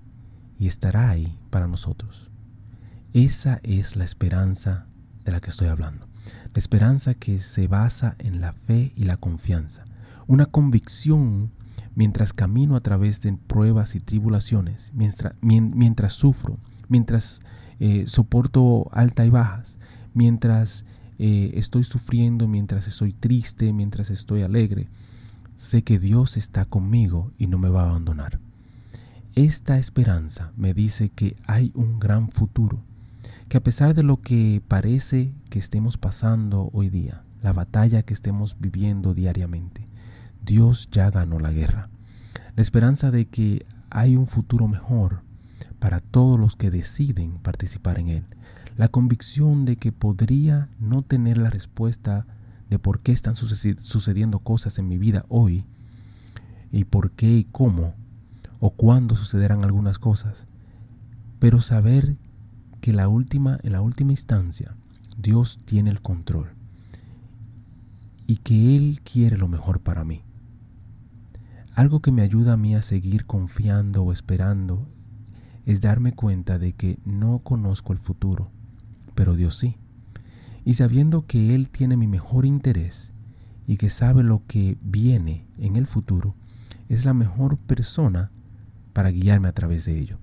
y 0.59 0.67
estará 0.67 1.09
ahí 1.09 1.35
para 1.49 1.67
nosotros. 1.67 2.29
Esa 3.15 3.61
es 3.63 3.95
la 3.95 4.03
esperanza 4.03 4.87
de 5.23 5.31
la 5.31 5.39
que 5.39 5.49
estoy 5.49 5.69
hablando. 5.69 6.05
La 6.53 6.59
esperanza 6.59 7.13
que 7.13 7.39
se 7.39 7.69
basa 7.69 8.17
en 8.19 8.41
la 8.41 8.51
fe 8.51 8.91
y 8.97 9.05
la 9.05 9.15
confianza. 9.15 9.85
Una 10.27 10.47
convicción 10.47 11.49
mientras 11.95 12.33
camino 12.33 12.75
a 12.75 12.81
través 12.81 13.21
de 13.21 13.31
pruebas 13.31 13.95
y 13.95 14.01
tribulaciones, 14.01 14.91
mientras, 14.93 15.33
mientras 15.39 16.11
sufro, 16.11 16.59
mientras 16.89 17.39
eh, 17.79 18.03
soporto 18.05 18.89
altas 18.91 19.27
y 19.27 19.29
bajas, 19.29 19.79
mientras 20.13 20.83
eh, 21.17 21.51
estoy 21.53 21.85
sufriendo, 21.85 22.49
mientras 22.49 22.85
estoy 22.85 23.13
triste, 23.13 23.71
mientras 23.71 24.09
estoy 24.09 24.41
alegre, 24.41 24.89
sé 25.55 25.83
que 25.83 25.99
Dios 25.99 26.35
está 26.35 26.65
conmigo 26.65 27.31
y 27.37 27.47
no 27.47 27.59
me 27.59 27.69
va 27.69 27.83
a 27.83 27.89
abandonar. 27.91 28.41
Esta 29.35 29.77
esperanza 29.77 30.51
me 30.57 30.73
dice 30.73 31.07
que 31.07 31.37
hay 31.47 31.71
un 31.75 31.97
gran 31.97 32.29
futuro, 32.29 32.83
que 33.49 33.57
a 33.57 33.63
pesar 33.63 33.93
de 33.93 34.03
lo 34.03 34.21
que 34.21 34.61
parece 34.67 35.33
que 35.49 35.59
estemos 35.59 35.97
pasando 35.97 36.69
hoy 36.73 36.89
día, 36.89 37.23
la 37.41 37.53
batalla 37.53 38.03
que 38.03 38.13
estemos 38.13 38.57
viviendo 38.59 39.13
diariamente, 39.13 39.87
Dios 40.43 40.87
ya 40.91 41.09
ganó 41.11 41.39
la 41.39 41.51
guerra. 41.51 41.89
La 42.55 42.61
esperanza 42.61 43.11
de 43.11 43.25
que 43.25 43.65
hay 43.89 44.15
un 44.15 44.25
futuro 44.25 44.67
mejor 44.67 45.21
para 45.79 45.99
todos 45.99 46.39
los 46.39 46.55
que 46.55 46.71
deciden 46.71 47.37
participar 47.39 47.99
en 47.99 48.09
él 48.09 48.25
la 48.77 48.89
convicción 48.89 49.65
de 49.65 49.77
que 49.77 49.91
podría 49.91 50.69
no 50.79 51.01
tener 51.01 51.37
la 51.37 51.49
respuesta 51.49 52.25
de 52.69 52.79
por 52.79 52.99
qué 52.99 53.11
están 53.11 53.35
sucediendo 53.35 54.39
cosas 54.39 54.79
en 54.79 54.87
mi 54.87 54.97
vida 54.97 55.25
hoy 55.29 55.65
y 56.71 56.83
por 56.83 57.11
qué 57.11 57.37
y 57.37 57.43
cómo 57.45 57.93
o 58.59 58.71
cuándo 58.71 59.15
sucederán 59.15 59.63
algunas 59.63 59.99
cosas, 59.99 60.47
pero 61.39 61.61
saber 61.61 62.17
que 62.85 62.93
la 62.93 63.07
última, 63.09 63.57
en 63.63 63.71
la 63.71 63.81
última 63.81 64.11
instancia 64.11 64.75
Dios 65.17 65.57
tiene 65.65 65.89
el 65.89 66.03
control 66.03 66.49
y 68.27 68.37
que 68.37 68.75
Él 68.75 69.01
quiere 69.01 69.39
lo 69.39 69.47
mejor 69.47 69.79
para 69.79 70.03
mí. 70.03 70.21
Algo 71.73 72.03
que 72.03 72.11
me 72.11 72.21
ayuda 72.21 72.53
a 72.53 72.57
mí 72.57 72.75
a 72.75 72.83
seguir 72.83 73.25
confiando 73.25 74.03
o 74.03 74.11
esperando 74.11 74.87
es 75.65 75.81
darme 75.81 76.13
cuenta 76.13 76.59
de 76.59 76.73
que 76.73 76.99
no 77.05 77.39
conozco 77.39 77.91
el 77.91 77.97
futuro, 77.97 78.51
pero 79.15 79.33
Dios 79.33 79.57
sí. 79.57 79.77
Y 80.63 80.75
sabiendo 80.75 81.25
que 81.25 81.55
Él 81.55 81.69
tiene 81.69 81.97
mi 81.97 82.05
mejor 82.05 82.45
interés 82.45 83.13
y 83.65 83.77
que 83.77 83.89
sabe 83.89 84.21
lo 84.21 84.43
que 84.45 84.77
viene 84.83 85.47
en 85.57 85.75
el 85.75 85.87
futuro, 85.87 86.35
es 86.87 87.03
la 87.03 87.15
mejor 87.15 87.57
persona 87.57 88.29
para 88.93 89.09
guiarme 89.09 89.47
a 89.47 89.53
través 89.53 89.85
de 89.85 89.99
ello. 89.99 90.19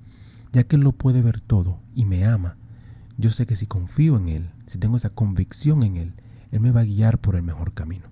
Ya 0.52 0.64
que 0.64 0.76
Él 0.76 0.82
lo 0.82 0.92
puede 0.92 1.22
ver 1.22 1.40
todo 1.40 1.80
y 1.94 2.04
me 2.04 2.24
ama, 2.24 2.56
yo 3.18 3.30
sé 3.30 3.46
que 3.46 3.56
si 3.56 3.66
confío 3.66 4.16
en 4.16 4.28
Él, 4.28 4.50
si 4.66 4.78
tengo 4.78 4.96
esa 4.96 5.10
convicción 5.10 5.82
en 5.82 5.96
Él, 5.96 6.14
Él 6.50 6.60
me 6.60 6.70
va 6.70 6.80
a 6.80 6.84
guiar 6.84 7.18
por 7.18 7.36
el 7.36 7.42
mejor 7.42 7.72
camino. 7.72 8.06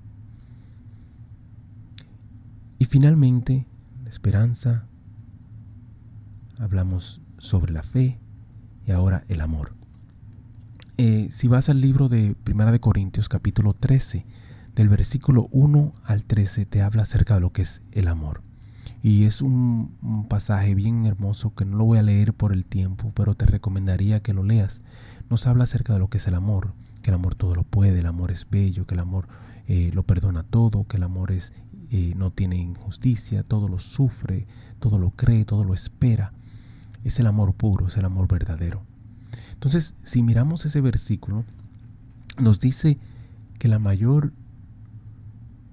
Y 2.78 2.86
finalmente, 2.86 3.66
la 4.02 4.08
esperanza, 4.08 4.86
hablamos 6.58 7.20
sobre 7.38 7.72
la 7.72 7.82
fe 7.82 8.20
y 8.86 8.92
ahora 8.92 9.24
el 9.28 9.40
amor. 9.40 9.74
Eh, 10.96 11.28
si 11.30 11.48
vas 11.48 11.68
al 11.68 11.80
libro 11.80 12.08
de 12.08 12.34
Primera 12.44 12.72
de 12.72 12.80
Corintios 12.80 13.28
capítulo 13.28 13.72
13, 13.74 14.26
del 14.74 14.88
versículo 14.88 15.48
1 15.50 15.92
al 16.04 16.24
13 16.24 16.66
te 16.66 16.82
habla 16.82 17.02
acerca 17.02 17.34
de 17.34 17.40
lo 17.40 17.52
que 17.52 17.62
es 17.62 17.82
el 17.92 18.08
amor. 18.08 18.42
Y 19.02 19.24
es 19.24 19.40
un, 19.40 20.26
pasaje 20.28 20.74
bien 20.74 21.06
hermoso 21.06 21.54
que 21.54 21.64
no 21.64 21.78
lo 21.78 21.84
voy 21.84 21.98
a 21.98 22.02
leer 22.02 22.34
por 22.34 22.52
el 22.52 22.64
tiempo, 22.64 23.12
pero 23.14 23.34
te 23.34 23.46
recomendaría 23.46 24.20
que 24.20 24.34
lo 24.34 24.42
leas. 24.42 24.82
Nos 25.30 25.46
habla 25.46 25.64
acerca 25.64 25.92
de 25.92 25.98
lo 25.98 26.08
que 26.08 26.18
es 26.18 26.26
el 26.26 26.34
amor, 26.34 26.74
que 27.02 27.10
el 27.10 27.14
amor 27.14 27.34
todo 27.34 27.54
lo 27.54 27.62
puede, 27.62 28.00
el 28.00 28.06
amor 28.06 28.30
es 28.30 28.46
bello, 28.50 28.86
que 28.86 28.94
el 28.94 29.00
amor 29.00 29.26
eh, 29.68 29.90
lo 29.94 30.02
perdona 30.02 30.42
todo, 30.42 30.86
que 30.86 30.98
el 30.98 31.02
amor 31.02 31.32
es 31.32 31.52
eh, 31.92 32.14
no 32.16 32.30
tiene 32.30 32.56
injusticia, 32.56 33.42
todo 33.42 33.66
lo 33.66 33.80
sufre, 33.80 34.46
todo 34.78 34.98
lo 34.98 35.10
cree, 35.10 35.44
todo 35.44 35.64
lo 35.64 35.74
espera. 35.74 36.32
Es 37.02 37.18
el 37.18 37.26
amor 37.26 37.54
puro, 37.54 37.88
es 37.88 37.96
el 37.96 38.04
amor 38.04 38.28
verdadero. 38.28 38.82
Entonces, 39.54 39.94
si 40.04 40.22
miramos 40.22 40.64
ese 40.64 40.80
versículo, 40.80 41.44
nos 42.38 42.60
dice 42.60 42.98
que 43.58 43.66
la 43.66 43.78
mayor, 43.78 44.32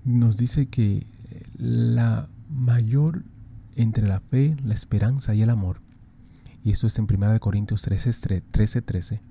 nos 0.05 0.37
dice 0.37 0.67
que 0.67 1.05
la 1.55 2.27
mayor 2.49 3.23
entre 3.75 4.07
la 4.07 4.19
fe, 4.19 4.57
la 4.63 4.73
esperanza 4.73 5.33
y 5.35 5.41
el 5.41 5.49
amor, 5.49 5.81
y 6.63 6.71
esto 6.71 6.87
es 6.87 6.97
en 6.99 7.07
1 7.09 7.39
Corintios 7.39 7.81
13, 7.81 8.41
13, 8.51 8.81
13, 8.81 9.21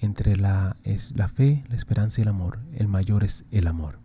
entre 0.00 0.36
la, 0.36 0.76
es 0.84 1.14
la 1.16 1.28
fe, 1.28 1.64
la 1.68 1.76
esperanza 1.76 2.20
y 2.20 2.22
el 2.22 2.28
amor, 2.28 2.60
el 2.74 2.88
mayor 2.88 3.24
es 3.24 3.44
el 3.50 3.66
amor. 3.66 3.98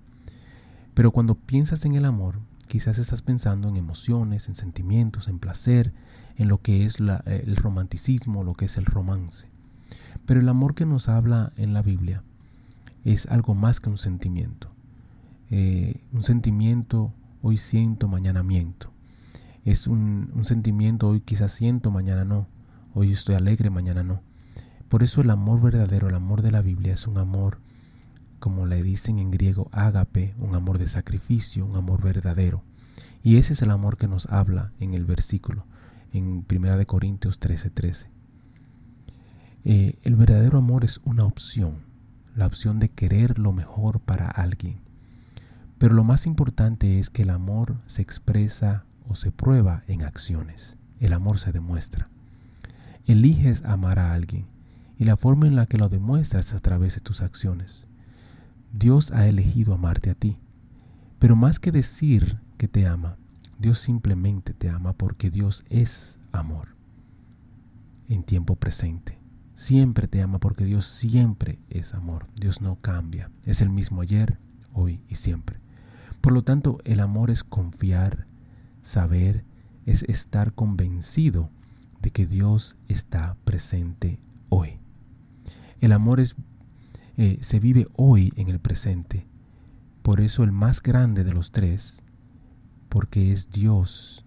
Pero 0.93 1.11
cuando 1.11 1.35
piensas 1.35 1.85
en 1.85 1.95
el 1.95 2.05
amor, 2.05 2.39
quizás 2.67 2.97
estás 2.97 3.21
pensando 3.21 3.69
en 3.69 3.77
emociones, 3.77 4.47
en 4.47 4.55
sentimientos, 4.55 5.27
en 5.27 5.39
placer, 5.39 5.93
en 6.35 6.47
lo 6.47 6.59
que 6.59 6.85
es 6.85 6.97
el 6.99 7.55
romanticismo, 7.55 8.43
lo 8.43 8.53
que 8.53 8.65
es 8.65 8.77
el 8.77 8.85
romance. 8.85 9.47
Pero 10.25 10.39
el 10.39 10.49
amor 10.49 10.75
que 10.75 10.85
nos 10.85 11.09
habla 11.09 11.51
en 11.57 11.73
la 11.73 11.81
Biblia 11.81 12.23
es 13.05 13.25
algo 13.27 13.55
más 13.55 13.79
que 13.79 13.89
un 13.89 13.97
sentimiento. 13.97 14.69
Eh, 15.49 16.01
un 16.11 16.23
sentimiento 16.23 17.13
hoy 17.43 17.57
siento, 17.57 18.07
mañana 18.07 18.41
miento. 18.41 18.91
Es 19.65 19.85
un, 19.85 20.31
sentimiento 20.43 21.09
hoy 21.09 21.19
quizás 21.19 21.51
siento, 21.51 21.91
mañana 21.91 22.23
no. 22.23 22.47
Hoy 22.95 23.11
estoy 23.11 23.35
alegre, 23.35 23.69
mañana 23.69 24.01
no. 24.01 24.23
Por 24.87 25.03
eso 25.03 25.21
el 25.21 25.29
amor 25.29 25.61
verdadero, 25.61 26.07
el 26.07 26.15
amor 26.15 26.41
de 26.41 26.51
la 26.51 26.61
Biblia 26.61 26.93
es 26.93 27.05
un 27.05 27.17
amor, 27.17 27.59
como 28.39 28.65
le 28.65 28.81
dicen 28.81 29.19
en 29.19 29.29
griego, 29.29 29.69
ágape, 29.73 30.33
un 30.39 30.55
amor 30.55 30.77
de 30.77 30.87
sacrificio, 30.87 31.65
un 31.65 31.75
amor 31.75 32.01
verdadero. 32.01 32.63
Y 33.23 33.35
ese 33.37 33.53
es 33.53 33.61
el 33.61 33.71
amor 33.71 33.97
que 33.97 34.07
nos 34.07 34.25
habla 34.27 34.71
en 34.79 34.93
el 34.93 35.05
versículo, 35.05 35.65
en 36.13 36.45
1 36.49 36.85
Corintios 36.87 37.39
13:13. 37.39 37.73
13. 37.73 38.07
Eh, 39.65 39.99
el 40.03 40.15
verdadero 40.15 40.57
amor 40.57 40.85
es 40.85 41.01
una 41.03 41.25
opción, 41.25 41.79
la 42.35 42.45
opción 42.45 42.79
de 42.79 42.89
querer 42.89 43.37
lo 43.37 43.51
mejor 43.51 43.99
para 43.99 44.27
alguien. 44.29 44.82
Pero 45.83 45.95
lo 45.95 46.05
más 46.05 46.27
importante 46.27 46.97
es 46.97 47.09
que 47.09 47.23
el 47.23 47.29
amor 47.29 47.75
se 47.87 48.01
expresa 48.01 48.85
o 49.05 49.15
se 49.15 49.33
prueba 49.33 49.83
en 49.87 50.03
acciones. 50.03 50.77
El 51.01 51.11
amor 51.11 51.39
se 51.39 51.51
demuestra. 51.51 52.09
Eliges 53.05 53.65
amar 53.65 53.99
a 53.99 54.13
alguien 54.13 54.47
y 54.97 55.03
la 55.03 55.17
forma 55.17 55.45
en 55.45 55.57
la 55.57 55.65
que 55.65 55.77
lo 55.77 55.89
demuestras 55.89 56.47
es 56.47 56.53
a 56.53 56.59
través 56.59 56.95
de 56.95 57.01
tus 57.01 57.21
acciones. 57.21 57.85
Dios 58.71 59.11
ha 59.11 59.27
elegido 59.27 59.73
amarte 59.73 60.09
a 60.09 60.15
ti, 60.15 60.37
pero 61.19 61.35
más 61.35 61.59
que 61.59 61.73
decir 61.73 62.39
que 62.57 62.69
te 62.69 62.87
ama, 62.87 63.17
Dios 63.59 63.77
simplemente 63.79 64.53
te 64.53 64.69
ama 64.69 64.93
porque 64.93 65.31
Dios 65.31 65.65
es 65.69 66.17
amor 66.31 66.69
en 68.07 68.23
tiempo 68.23 68.55
presente. 68.55 69.19
Siempre 69.53 70.07
te 70.07 70.21
ama 70.21 70.39
porque 70.39 70.63
Dios 70.63 70.85
siempre 70.85 71.59
es 71.67 71.93
amor. 71.93 72.27
Dios 72.39 72.61
no 72.61 72.77
cambia. 72.77 73.31
Es 73.43 73.61
el 73.61 73.69
mismo 73.69 73.99
ayer, 73.99 74.39
hoy 74.71 75.03
y 75.09 75.15
siempre. 75.15 75.62
Por 76.23 76.31
lo 76.31 76.41
tanto, 76.45 76.77
el 76.85 77.01
amor 77.01 77.31
es 77.31 77.43
confiar, 77.43 78.27
saber, 78.81 79.43
es 79.85 80.03
estar 80.03 80.53
convencido 80.53 81.49
de 82.01 82.11
que 82.11 82.25
Dios 82.25 82.77
está 82.87 83.35
presente 83.43 84.21
hoy. 84.47 84.79
El 85.81 85.91
amor 85.91 86.21
eh, 86.21 87.37
se 87.41 87.59
vive 87.59 87.87
hoy 87.97 88.31
en 88.37 88.47
el 88.47 88.61
presente. 88.61 89.27
Por 90.01 90.21
eso 90.21 90.45
el 90.45 90.53
más 90.53 90.81
grande 90.81 91.25
de 91.25 91.33
los 91.33 91.51
tres, 91.51 92.03
porque 92.87 93.33
es 93.33 93.51
Dios 93.51 94.25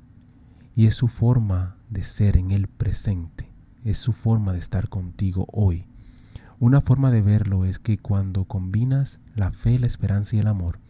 y 0.74 0.85
es 0.85 0.94
su 0.94 1.09
forma 1.09 1.78
de 1.88 2.02
ser 2.02 2.37
en 2.37 2.50
el 2.50 2.68
presente, 2.68 3.50
es 3.87 3.96
su 3.96 4.12
forma 4.12 4.52
de 4.52 4.59
estar 4.59 4.90
contigo 4.90 5.46
hoy. 5.50 5.87
Una 6.61 6.82
forma 6.82 7.11
de 7.11 7.22
verlo 7.22 7.64
es 7.64 7.78
que 7.78 7.96
cuando 7.96 8.44
combinas 8.44 9.18
la 9.35 9.50
fe, 9.50 9.78
la 9.78 9.87
esperanza 9.87 10.37
y 10.37 10.40
el 10.40 10.48
amor, 10.48 10.85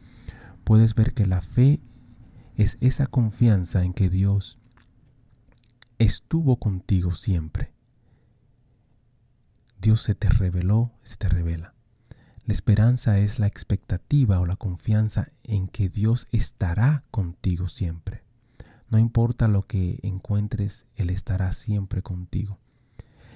puedes 0.66 0.94
ver 0.94 1.14
que 1.14 1.24
la 1.24 1.40
fe 1.40 1.81
es 2.57 2.76
esa 2.83 3.07
confianza 3.07 3.85
en 3.85 3.94
que 3.94 4.11
Dios 4.11 4.59
estuvo 5.98 6.57
contigo 6.57 7.12
siempre 7.12 7.76
Dios 9.81 10.02
se 10.02 10.16
te 10.16 10.29
reveló, 10.29 10.90
se 11.05 11.16
te 11.16 11.29
revela. 11.29 11.74
La 12.44 12.52
esperanza 12.52 13.18
es 13.18 13.38
la 13.38 13.46
expectativa 13.46 14.40
o 14.40 14.46
la 14.46 14.57
confianza 14.57 15.29
en 15.44 15.68
que 15.68 15.88
Dios 15.88 16.26
estará 16.33 17.05
contigo 17.12 17.68
siempre. 17.68 18.24
No 18.88 18.98
importa 18.98 19.46
lo 19.46 19.62
que 19.62 20.00
encuentres, 20.02 20.87
Él 20.96 21.11
estará 21.11 21.52
siempre 21.52 22.02
contigo. 22.02 22.59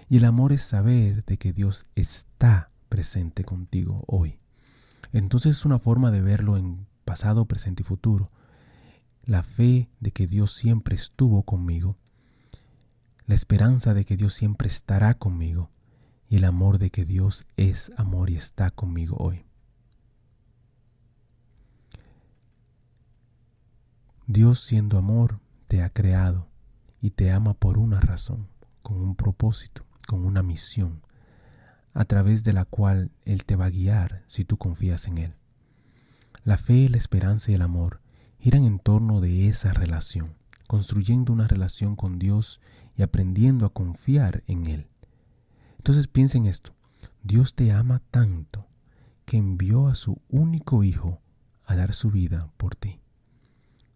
Y 0.09 0.17
el 0.17 0.25
amor 0.25 0.53
es 0.53 0.63
saber 0.63 1.25
de 1.25 1.39
que 1.39 1.53
Dios 1.53 1.87
está 1.95 2.71
presente 2.89 3.45
contigo 3.45 4.03
hoy. 4.07 4.41
Entonces 5.13 5.59
es 5.59 5.65
una 5.65 5.79
forma 5.79 6.11
de 6.11 6.21
verlo 6.21 6.57
en 6.57 6.87
pasado, 7.11 7.45
presente 7.45 7.83
y 7.83 7.85
futuro. 7.85 8.31
La 9.25 9.43
fe 9.43 9.91
de 9.99 10.13
que 10.13 10.29
Dios 10.29 10.53
siempre 10.53 10.95
estuvo 10.95 11.43
conmigo. 11.43 11.97
La 13.27 13.35
esperanza 13.35 13.95
de 13.95 14.05
que 14.05 14.17
Dios 14.17 14.33
siempre 14.33 14.69
estará 14.69 15.15
conmigo 15.15 15.73
y 16.29 16.37
el 16.37 16.45
amor 16.45 16.79
de 16.79 16.91
que 16.91 17.05
Dios 17.05 17.49
es 17.57 17.91
amor 17.97 18.31
y 18.31 18.37
está 18.37 18.71
conmigo 18.71 19.17
hoy. 19.19 19.45
Dios 24.29 24.61
siendo 24.61 24.97
amor 24.97 25.41
te 25.67 25.83
ha 25.83 25.91
creado 25.91 26.47
y 27.01 27.11
te 27.11 27.33
ama 27.33 27.55
por 27.55 27.79
una 27.79 27.99
razón, 27.99 28.47
con 28.83 29.01
un 29.01 29.17
propósito, 29.17 29.85
con 30.07 30.25
una 30.25 30.45
misión, 30.45 31.03
a 31.93 32.05
través 32.05 32.45
de 32.45 32.53
la 32.53 32.67
cual 32.67 33.11
Él 33.25 33.45
te 33.45 33.57
va 33.57 33.65
a 33.65 33.71
guiar 33.71 34.23
si 34.29 34.45
tú 34.45 34.59
confías 34.59 35.09
en 35.09 35.19
Él. 35.19 35.40
La 36.45 36.57
fe, 36.57 36.89
la 36.89 36.97
esperanza 36.97 37.51
y 37.51 37.55
el 37.55 37.63
amor 37.63 38.01
giran 38.39 38.65
en 38.65 38.79
torno 38.79 39.21
de 39.21 39.49
esa 39.49 39.73
relación, 39.73 40.35
construyendo 40.67 41.33
una 41.33 41.47
relación 41.47 41.97
con 41.97 42.19
Dios 42.19 42.61
y 42.97 43.03
aprendiendo 43.03 43.67
a 43.67 43.73
confiar 43.73 44.43
en 44.47 44.67
Él. 44.67 44.87
Entonces 45.77 46.09
piensa 46.09 46.39
en 46.39 46.47
esto. 46.47 46.75
Dios 47.23 47.55
te 47.55 47.73
ama 47.73 48.01
tanto 48.11 48.67
que 49.25 49.37
envió 49.37 49.89
a 49.89 49.95
su 49.95 50.21
único 50.29 50.83
hijo 50.83 51.21
a 51.67 51.77
dar 51.77 51.93
su 51.93 52.11
vida 52.11 52.51
por 52.57 52.75
ti. 52.75 53.01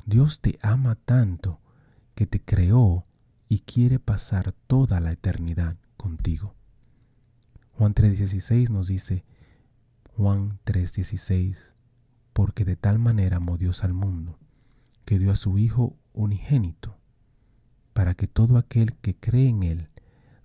Dios 0.06 0.40
te 0.40 0.58
ama 0.62 0.94
tanto 0.94 1.60
que 2.14 2.26
te 2.26 2.40
creó 2.40 3.02
y 3.48 3.60
quiere 3.60 3.98
pasar 3.98 4.52
toda 4.66 5.00
la 5.00 5.12
eternidad 5.12 5.76
contigo. 5.96 6.54
Juan 7.72 7.94
3:16 7.94 8.70
nos 8.70 8.86
dice, 8.86 9.24
Juan 10.16 10.60
3:16, 10.64 11.73
porque 12.34 12.66
de 12.66 12.76
tal 12.76 12.98
manera 12.98 13.38
amó 13.38 13.56
Dios 13.56 13.84
al 13.84 13.94
mundo, 13.94 14.38
que 15.06 15.18
dio 15.18 15.30
a 15.30 15.36
su 15.36 15.56
Hijo 15.56 15.94
unigénito, 16.12 16.98
para 17.94 18.14
que 18.14 18.26
todo 18.26 18.58
aquel 18.58 18.94
que 18.96 19.14
cree 19.16 19.48
en 19.48 19.62
Él 19.62 19.88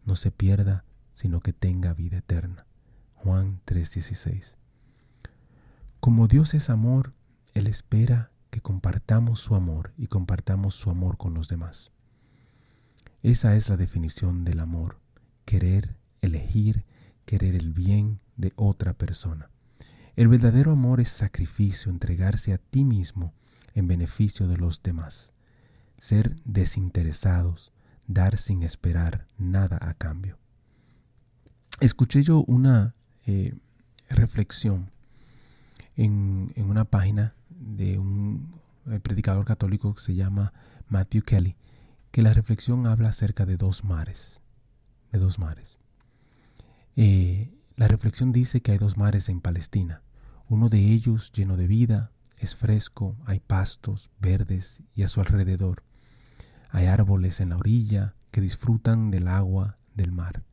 no 0.05 0.15
se 0.15 0.31
pierda, 0.31 0.85
sino 1.13 1.41
que 1.41 1.51
tenga 1.51 1.93
vida 1.93 2.19
eterna. 2.19 2.67
Juan 3.15 3.59
3:16. 3.65 4.55
Como 5.99 6.27
Dios 6.27 6.53
es 6.53 6.69
amor, 6.69 7.13
Él 7.53 7.67
espera 7.67 8.31
que 8.51 8.61
compartamos 8.61 9.41
su 9.41 9.55
amor 9.55 9.91
y 9.97 10.07
compartamos 10.07 10.75
su 10.75 10.89
amor 10.91 11.17
con 11.17 11.33
los 11.33 11.49
demás. 11.49 11.91
Esa 13.23 13.55
es 13.55 13.67
la 13.67 13.77
definición 13.77 14.45
del 14.45 14.59
amor, 14.59 14.99
querer, 15.43 15.97
elegir, 16.21 16.85
querer 17.25 17.55
el 17.55 17.73
bien 17.73 18.19
de 18.37 18.53
otra 18.55 18.93
persona. 18.93 19.49
El 20.19 20.27
verdadero 20.27 20.73
amor 20.73 20.99
es 20.99 21.07
sacrificio, 21.07 21.89
entregarse 21.89 22.51
a 22.51 22.57
ti 22.57 22.83
mismo 22.83 23.33
en 23.73 23.87
beneficio 23.87 24.49
de 24.49 24.57
los 24.57 24.83
demás, 24.83 25.31
ser 25.95 26.35
desinteresados, 26.43 27.71
dar 28.05 28.37
sin 28.37 28.63
esperar 28.63 29.27
nada 29.37 29.79
a 29.81 29.93
cambio. 29.93 30.37
Escuché 31.79 32.21
yo 32.21 32.43
una 32.47 32.95
eh, 33.27 33.53
reflexión 34.09 34.91
en, 35.95 36.51
una 36.57 36.83
página 36.83 37.33
de 37.49 37.97
un 37.97 38.59
predicador 39.01 39.45
católico 39.45 39.95
que 39.95 40.01
se 40.01 40.15
llama 40.15 40.51
Matthew 40.89 41.23
Kelly, 41.23 41.55
que 42.11 42.23
la 42.23 42.33
reflexión 42.33 42.87
habla 42.87 43.07
acerca 43.07 43.45
de 43.45 43.55
dos 43.55 43.85
mares, 43.85 44.41
de 45.13 45.19
dos 45.19 45.39
mares. 45.39 45.77
Eh, 46.97 47.53
la 47.77 47.87
reflexión 47.87 48.33
dice 48.33 48.59
que 48.59 48.73
hay 48.73 48.77
dos 48.77 48.97
mares 48.97 49.29
en 49.29 49.39
Palestina, 49.39 50.01
uno 50.49 50.67
de 50.67 50.79
ellos 50.79 51.31
lleno 51.31 51.55
de 51.55 51.67
vida, 51.67 52.11
es 52.37 52.55
fresco, 52.55 53.15
hay 53.25 53.39
pastos 53.39 54.09
verdes 54.19 54.83
y 54.93 55.03
a 55.03 55.07
su 55.07 55.21
alrededor 55.21 55.83
hay 56.69 56.85
árboles 56.85 57.39
en 57.39 57.49
la 57.49 57.57
orilla 57.57 58.15
que 58.31 58.41
disfrutan 58.41 59.09
del 59.09 59.27
agua 59.27 59.77
del 59.95 60.11
mar. 60.11 60.43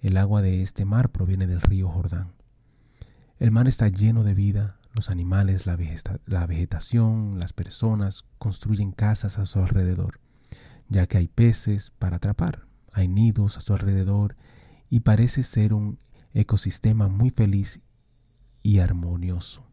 El 0.00 0.16
agua 0.16 0.42
de 0.42 0.62
este 0.62 0.84
mar 0.84 1.10
proviene 1.10 1.46
del 1.46 1.60
río 1.60 1.88
Jordán. 1.88 2.34
El 3.38 3.52
mar 3.52 3.68
está 3.68 3.88
lleno 3.88 4.24
de 4.24 4.34
vida, 4.34 4.78
los 4.94 5.08
animales, 5.10 5.66
la, 5.66 5.76
vegetación, 6.46 7.38
las 7.38 7.52
personas 7.52 8.24
construyen 8.38 8.92
casas 8.92 9.38
a 9.38 9.46
su 9.46 9.60
alrededor, 9.60 10.20
ya 10.88 11.06
que 11.06 11.18
hay 11.18 11.28
peces 11.28 11.90
para 11.90 12.16
atrapar, 12.16 12.66
hay 12.92 13.06
nidos 13.06 13.56
a 13.56 13.60
su 13.60 13.72
alrededor 13.72 14.36
y 14.88 15.00
parece 15.00 15.42
ser 15.42 15.74
un 15.74 15.98
ecosistema 16.32 17.08
muy 17.08 17.30
feliz 17.30 17.85
y 18.66 18.80
armonioso. 18.80 19.64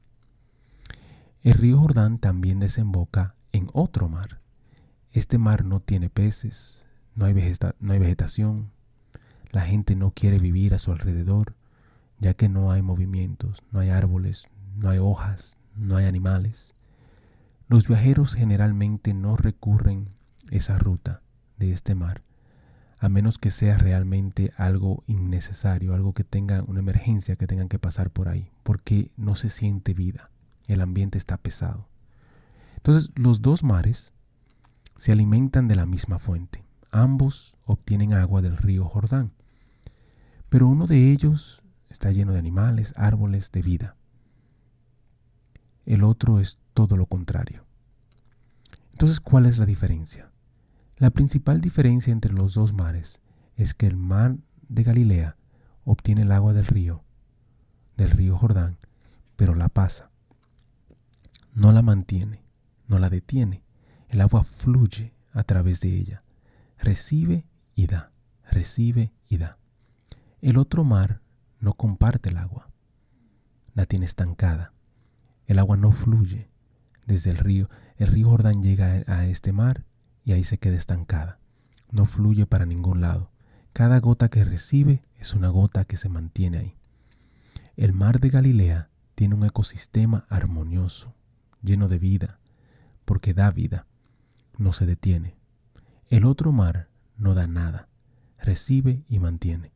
El 1.41 1.53
río 1.53 1.79
Jordán 1.79 2.19
también 2.19 2.59
desemboca 2.59 3.33
en 3.51 3.67
otro 3.73 4.07
mar. 4.07 4.39
Este 5.11 5.39
mar 5.39 5.65
no 5.65 5.79
tiene 5.79 6.11
peces, 6.11 6.85
no 7.15 7.25
hay, 7.25 7.33
no 7.79 7.93
hay 7.93 7.97
vegetación, 7.97 8.69
la 9.49 9.61
gente 9.61 9.95
no 9.95 10.11
quiere 10.11 10.37
vivir 10.37 10.75
a 10.75 10.79
su 10.79 10.91
alrededor, 10.91 11.55
ya 12.19 12.35
que 12.35 12.49
no 12.49 12.71
hay 12.71 12.83
movimientos, 12.83 13.63
no 13.71 13.79
hay 13.79 13.89
árboles, 13.89 14.47
no 14.75 14.89
hay 14.91 14.99
hojas, 14.99 15.57
no 15.75 15.95
hay 15.95 16.05
animales. 16.05 16.75
Los 17.67 17.87
viajeros 17.87 18.35
generalmente 18.35 19.15
no 19.15 19.37
recurren 19.37 20.09
esa 20.51 20.77
ruta 20.77 21.23
de 21.57 21.71
este 21.71 21.95
mar, 21.95 22.21
a 23.03 23.09
menos 23.09 23.37
que 23.37 23.51
sea 23.51 23.77
realmente 23.77 24.53
algo 24.57 25.03
innecesario, 25.07 25.93
algo 25.93 26.13
que 26.13 26.23
tenga 26.23 26.63
una 26.63 26.79
emergencia 26.79 27.35
que 27.35 27.47
tengan 27.47 27.69
que 27.69 27.79
pasar 27.79 28.09
por 28.09 28.29
ahí, 28.29 28.51
porque 28.63 29.11
no 29.17 29.35
se 29.35 29.49
siente 29.49 29.93
vida, 29.93 30.29
el 30.67 30.81
ambiente 30.81 31.17
está 31.17 31.37
pesado. 31.37 31.87
Entonces 32.77 33.11
los 33.15 33.41
dos 33.41 33.63
mares 33.63 34.13
se 34.95 35.11
alimentan 35.11 35.67
de 35.67 35.75
la 35.75 35.85
misma 35.85 36.19
fuente, 36.19 36.63
ambos 36.91 37.57
obtienen 37.65 38.13
agua 38.13 38.41
del 38.41 38.57
río 38.57 38.85
Jordán, 38.85 39.31
pero 40.49 40.67
uno 40.67 40.87
de 40.87 41.11
ellos 41.11 41.61
está 41.89 42.11
lleno 42.11 42.33
de 42.33 42.39
animales, 42.39 42.93
árboles, 42.95 43.51
de 43.51 43.61
vida 43.61 43.95
el 45.85 46.03
otro 46.03 46.39
es 46.39 46.59
todo 46.73 46.97
lo 46.97 47.05
contrario. 47.05 47.65
Entonces, 48.91 49.19
¿cuál 49.19 49.45
es 49.45 49.57
la 49.57 49.65
diferencia? 49.65 50.31
La 50.97 51.09
principal 51.09 51.59
diferencia 51.59 52.13
entre 52.13 52.33
los 52.33 52.53
dos 52.53 52.73
mares 52.73 53.19
es 53.55 53.73
que 53.73 53.87
el 53.87 53.97
mar 53.97 54.37
de 54.69 54.83
Galilea 54.83 55.37
obtiene 55.83 56.21
el 56.21 56.31
agua 56.31 56.53
del 56.53 56.65
río, 56.65 57.03
del 57.97 58.11
río 58.11 58.37
Jordán, 58.37 58.77
pero 59.35 59.55
la 59.55 59.69
pasa. 59.69 60.11
No 61.53 61.71
la 61.71 61.81
mantiene, 61.81 62.43
no 62.87 62.99
la 62.99 63.09
detiene. 63.09 63.63
El 64.09 64.21
agua 64.21 64.43
fluye 64.43 65.13
a 65.31 65.43
través 65.43 65.81
de 65.81 65.89
ella. 65.89 66.23
Recibe 66.77 67.47
y 67.75 67.87
da, 67.87 68.11
recibe 68.51 69.13
y 69.27 69.37
da. 69.37 69.57
El 70.41 70.57
otro 70.57 70.83
mar 70.83 71.21
no 71.59 71.73
comparte 71.73 72.29
el 72.29 72.37
agua, 72.37 72.69
la 73.73 73.85
tiene 73.85 74.05
estancada. 74.05 74.73
El 75.47 75.59
agua 75.59 75.75
no 75.75 75.91
fluye 75.91 76.49
desde 77.07 77.31
el 77.31 77.37
río. 77.37 77.69
El 77.97 78.07
río 78.07 78.29
Jordán 78.29 78.61
llega 78.61 79.03
a 79.07 79.25
este 79.25 79.53
mar 79.53 79.85
y 80.23 80.31
ahí 80.33 80.43
se 80.43 80.57
queda 80.57 80.75
estancada. 80.75 81.39
No 81.91 82.05
fluye 82.05 82.45
para 82.45 82.65
ningún 82.65 83.01
lado. 83.01 83.29
Cada 83.73 83.99
gota 83.99 84.29
que 84.29 84.43
recibe 84.43 85.03
es 85.17 85.33
una 85.33 85.49
gota 85.49 85.85
que 85.85 85.97
se 85.97 86.09
mantiene 86.09 86.57
ahí. 86.57 86.75
El 87.75 87.93
mar 87.93 88.19
de 88.19 88.29
Galilea 88.29 88.89
tiene 89.15 89.35
un 89.35 89.45
ecosistema 89.45 90.25
armonioso, 90.29 91.15
lleno 91.61 91.87
de 91.87 91.99
vida, 91.99 92.39
porque 93.05 93.33
da 93.33 93.51
vida, 93.51 93.87
no 94.57 94.73
se 94.73 94.85
detiene. 94.85 95.37
El 96.09 96.25
otro 96.25 96.51
mar 96.51 96.89
no 97.17 97.33
da 97.33 97.47
nada, 97.47 97.89
recibe 98.37 99.03
y 99.07 99.19
mantiene. 99.19 99.71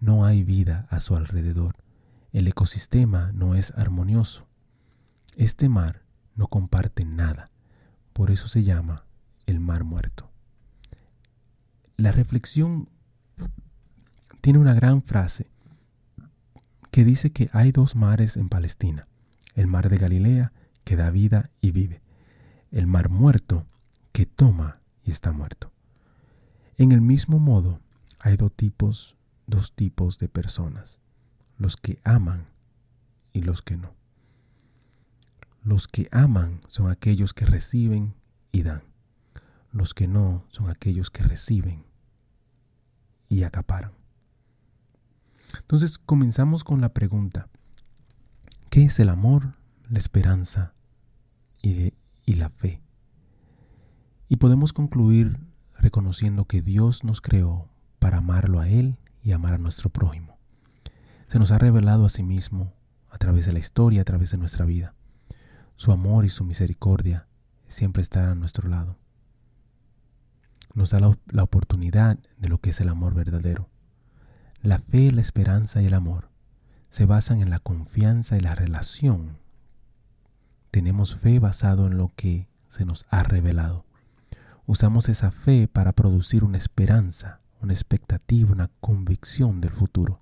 No 0.00 0.24
hay 0.24 0.42
vida 0.42 0.86
a 0.90 1.00
su 1.00 1.16
alrededor. 1.16 1.76
El 2.32 2.48
ecosistema 2.48 3.30
no 3.32 3.54
es 3.54 3.72
armonioso. 3.76 4.46
Este 5.36 5.68
mar 5.68 6.02
no 6.34 6.48
comparte 6.48 7.04
nada, 7.04 7.50
por 8.12 8.30
eso 8.30 8.48
se 8.48 8.62
llama 8.62 9.04
el 9.52 9.60
mar 9.60 9.84
muerto. 9.84 10.30
La 11.96 12.10
reflexión 12.10 12.88
tiene 14.40 14.58
una 14.58 14.74
gran 14.74 15.02
frase 15.02 15.50
que 16.90 17.04
dice 17.04 17.32
que 17.32 17.48
hay 17.52 17.70
dos 17.70 17.94
mares 17.94 18.36
en 18.36 18.48
Palestina, 18.48 19.06
el 19.54 19.66
mar 19.66 19.88
de 19.90 19.98
Galilea 19.98 20.52
que 20.84 20.96
da 20.96 21.10
vida 21.10 21.50
y 21.60 21.70
vive, 21.70 22.02
el 22.70 22.86
mar 22.86 23.10
muerto 23.10 23.66
que 24.12 24.26
toma 24.26 24.80
y 25.04 25.10
está 25.10 25.32
muerto. 25.32 25.70
En 26.78 26.90
el 26.92 27.02
mismo 27.02 27.38
modo, 27.38 27.80
hay 28.18 28.36
dos 28.36 28.52
tipos, 28.54 29.16
dos 29.46 29.72
tipos 29.74 30.18
de 30.18 30.28
personas, 30.28 30.98
los 31.58 31.76
que 31.76 32.00
aman 32.04 32.46
y 33.34 33.42
los 33.42 33.60
que 33.60 33.76
no. 33.76 33.94
Los 35.62 35.88
que 35.88 36.08
aman 36.10 36.60
son 36.68 36.90
aquellos 36.90 37.34
que 37.34 37.44
reciben 37.44 38.14
y 38.50 38.62
dan. 38.62 38.91
Los 39.72 39.94
que 39.94 40.06
no 40.06 40.44
son 40.48 40.70
aquellos 40.70 41.10
que 41.10 41.22
reciben 41.22 41.84
y 43.28 43.42
acaparan. 43.42 43.92
Entonces 45.58 45.98
comenzamos 45.98 46.64
con 46.64 46.80
la 46.80 46.92
pregunta, 46.92 47.48
¿qué 48.70 48.84
es 48.84 49.00
el 49.00 49.08
amor, 49.08 49.54
la 49.88 49.98
esperanza 49.98 50.74
y, 51.62 51.92
y 52.24 52.34
la 52.34 52.50
fe? 52.50 52.82
Y 54.28 54.36
podemos 54.36 54.72
concluir 54.72 55.38
reconociendo 55.78 56.46
que 56.46 56.62
Dios 56.62 57.04
nos 57.04 57.20
creó 57.20 57.68
para 57.98 58.18
amarlo 58.18 58.60
a 58.60 58.68
Él 58.68 58.98
y 59.22 59.32
amar 59.32 59.54
a 59.54 59.58
nuestro 59.58 59.90
prójimo. 59.90 60.38
Se 61.28 61.38
nos 61.38 61.50
ha 61.50 61.58
revelado 61.58 62.04
a 62.04 62.08
sí 62.08 62.22
mismo 62.22 62.72
a 63.10 63.18
través 63.18 63.46
de 63.46 63.52
la 63.52 63.58
historia, 63.58 64.02
a 64.02 64.04
través 64.04 64.30
de 64.30 64.38
nuestra 64.38 64.64
vida. 64.64 64.94
Su 65.76 65.92
amor 65.92 66.24
y 66.24 66.28
su 66.28 66.44
misericordia 66.44 67.26
siempre 67.68 68.02
están 68.02 68.28
a 68.28 68.34
nuestro 68.34 68.68
lado. 68.68 68.98
Nos 70.74 70.90
da 70.90 71.00
la, 71.00 71.42
oportunidad 71.42 72.18
de 72.38 72.48
lo 72.48 72.58
que 72.58 72.70
es 72.70 72.80
el 72.80 72.88
amor 72.88 73.14
verdadero. 73.14 73.68
La 74.62 74.78
fe, 74.78 75.12
la 75.12 75.20
esperanza 75.20 75.82
y 75.82 75.86
el 75.86 75.94
amor 75.94 76.30
se 76.88 77.06
basan 77.06 77.40
en 77.40 77.50
la 77.50 77.58
confianza 77.58 78.36
y 78.36 78.40
la 78.40 78.54
relación. 78.54 79.38
Tenemos 80.70 81.16
fe 81.16 81.38
basado 81.38 81.86
en 81.86 81.96
lo 81.96 82.12
que 82.16 82.48
se 82.68 82.84
nos 82.84 83.06
ha 83.10 83.22
revelado. 83.22 83.84
Usamos 84.66 85.08
esa 85.08 85.30
fe 85.30 85.68
para 85.68 85.92
producir 85.92 86.44
una 86.44 86.58
esperanza, 86.58 87.40
una 87.60 87.72
expectativa, 87.72 88.52
una 88.52 88.70
convicción 88.80 89.60
del 89.60 89.72
futuro. 89.72 90.20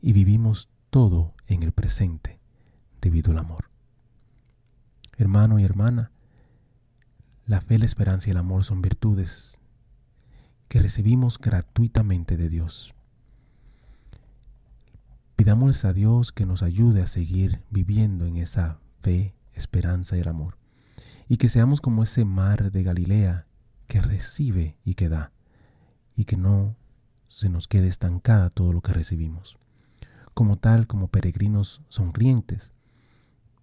Y 0.00 0.12
vivimos 0.12 0.70
todo 0.90 1.34
en 1.46 1.62
el 1.62 1.72
presente 1.72 2.40
debido 3.00 3.32
al 3.32 3.38
amor. 3.38 3.70
Hermano 5.16 5.58
y 5.58 5.64
hermana, 5.64 6.10
la 7.46 7.60
fe, 7.60 7.78
la 7.78 7.84
esperanza 7.84 8.28
y 8.28 8.32
el 8.32 8.38
amor 8.38 8.64
son 8.64 8.82
virtudes 8.82 9.60
que 10.68 10.80
recibimos 10.80 11.38
gratuitamente 11.38 12.36
de 12.36 12.48
Dios. 12.48 12.94
Pidamos 15.36 15.84
a 15.84 15.92
Dios 15.92 16.32
que 16.32 16.46
nos 16.46 16.62
ayude 16.62 17.02
a 17.02 17.06
seguir 17.06 17.62
viviendo 17.68 18.26
en 18.26 18.36
esa 18.36 18.78
fe, 19.00 19.34
esperanza 19.54 20.16
y 20.16 20.20
el 20.20 20.28
amor. 20.28 20.56
Y 21.28 21.36
que 21.36 21.48
seamos 21.48 21.80
como 21.80 22.02
ese 22.02 22.24
mar 22.24 22.70
de 22.70 22.82
Galilea 22.82 23.46
que 23.86 24.00
recibe 24.00 24.76
y 24.84 24.94
que 24.94 25.08
da. 25.08 25.32
Y 26.14 26.24
que 26.24 26.36
no 26.36 26.76
se 27.28 27.48
nos 27.48 27.66
quede 27.66 27.88
estancada 27.88 28.50
todo 28.50 28.72
lo 28.72 28.82
que 28.82 28.92
recibimos. 28.92 29.58
Como 30.32 30.58
tal, 30.58 30.86
como 30.86 31.08
peregrinos 31.08 31.82
sonrientes, 31.88 32.70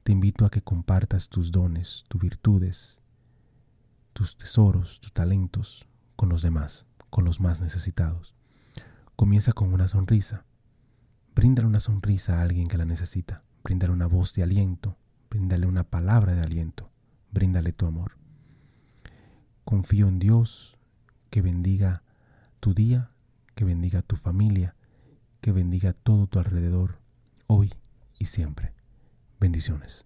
te 0.03 0.11
invito 0.11 0.45
a 0.45 0.49
que 0.49 0.61
compartas 0.61 1.29
tus 1.29 1.51
dones, 1.51 2.03
tus 2.07 2.21
virtudes, 2.21 2.99
tus 4.13 4.37
tesoros, 4.37 4.99
tus 4.99 5.13
talentos 5.13 5.87
con 6.15 6.29
los 6.29 6.41
demás, 6.41 6.85
con 7.09 7.25
los 7.25 7.39
más 7.39 7.61
necesitados. 7.61 8.35
Comienza 9.15 9.53
con 9.53 9.73
una 9.73 9.87
sonrisa. 9.87 10.45
Bríndale 11.35 11.67
una 11.67 11.79
sonrisa 11.79 12.39
a 12.39 12.41
alguien 12.41 12.67
que 12.67 12.77
la 12.77 12.85
necesita. 12.85 13.43
Bríndale 13.63 13.93
una 13.93 14.07
voz 14.07 14.33
de 14.33 14.43
aliento. 14.43 14.97
Bríndale 15.29 15.67
una 15.67 15.83
palabra 15.83 16.33
de 16.33 16.41
aliento. 16.41 16.89
Bríndale 17.31 17.71
tu 17.71 17.85
amor. 17.85 18.17
Confío 19.63 20.07
en 20.07 20.19
Dios 20.19 20.77
que 21.29 21.41
bendiga 21.41 22.03
tu 22.59 22.73
día, 22.73 23.11
que 23.55 23.65
bendiga 23.65 24.01
tu 24.01 24.15
familia, 24.15 24.75
que 25.41 25.51
bendiga 25.51 25.93
todo 25.93 26.27
tu 26.27 26.39
alrededor, 26.39 26.99
hoy 27.47 27.73
y 28.17 28.25
siempre. 28.25 28.73
Bendiciones. 29.39 30.05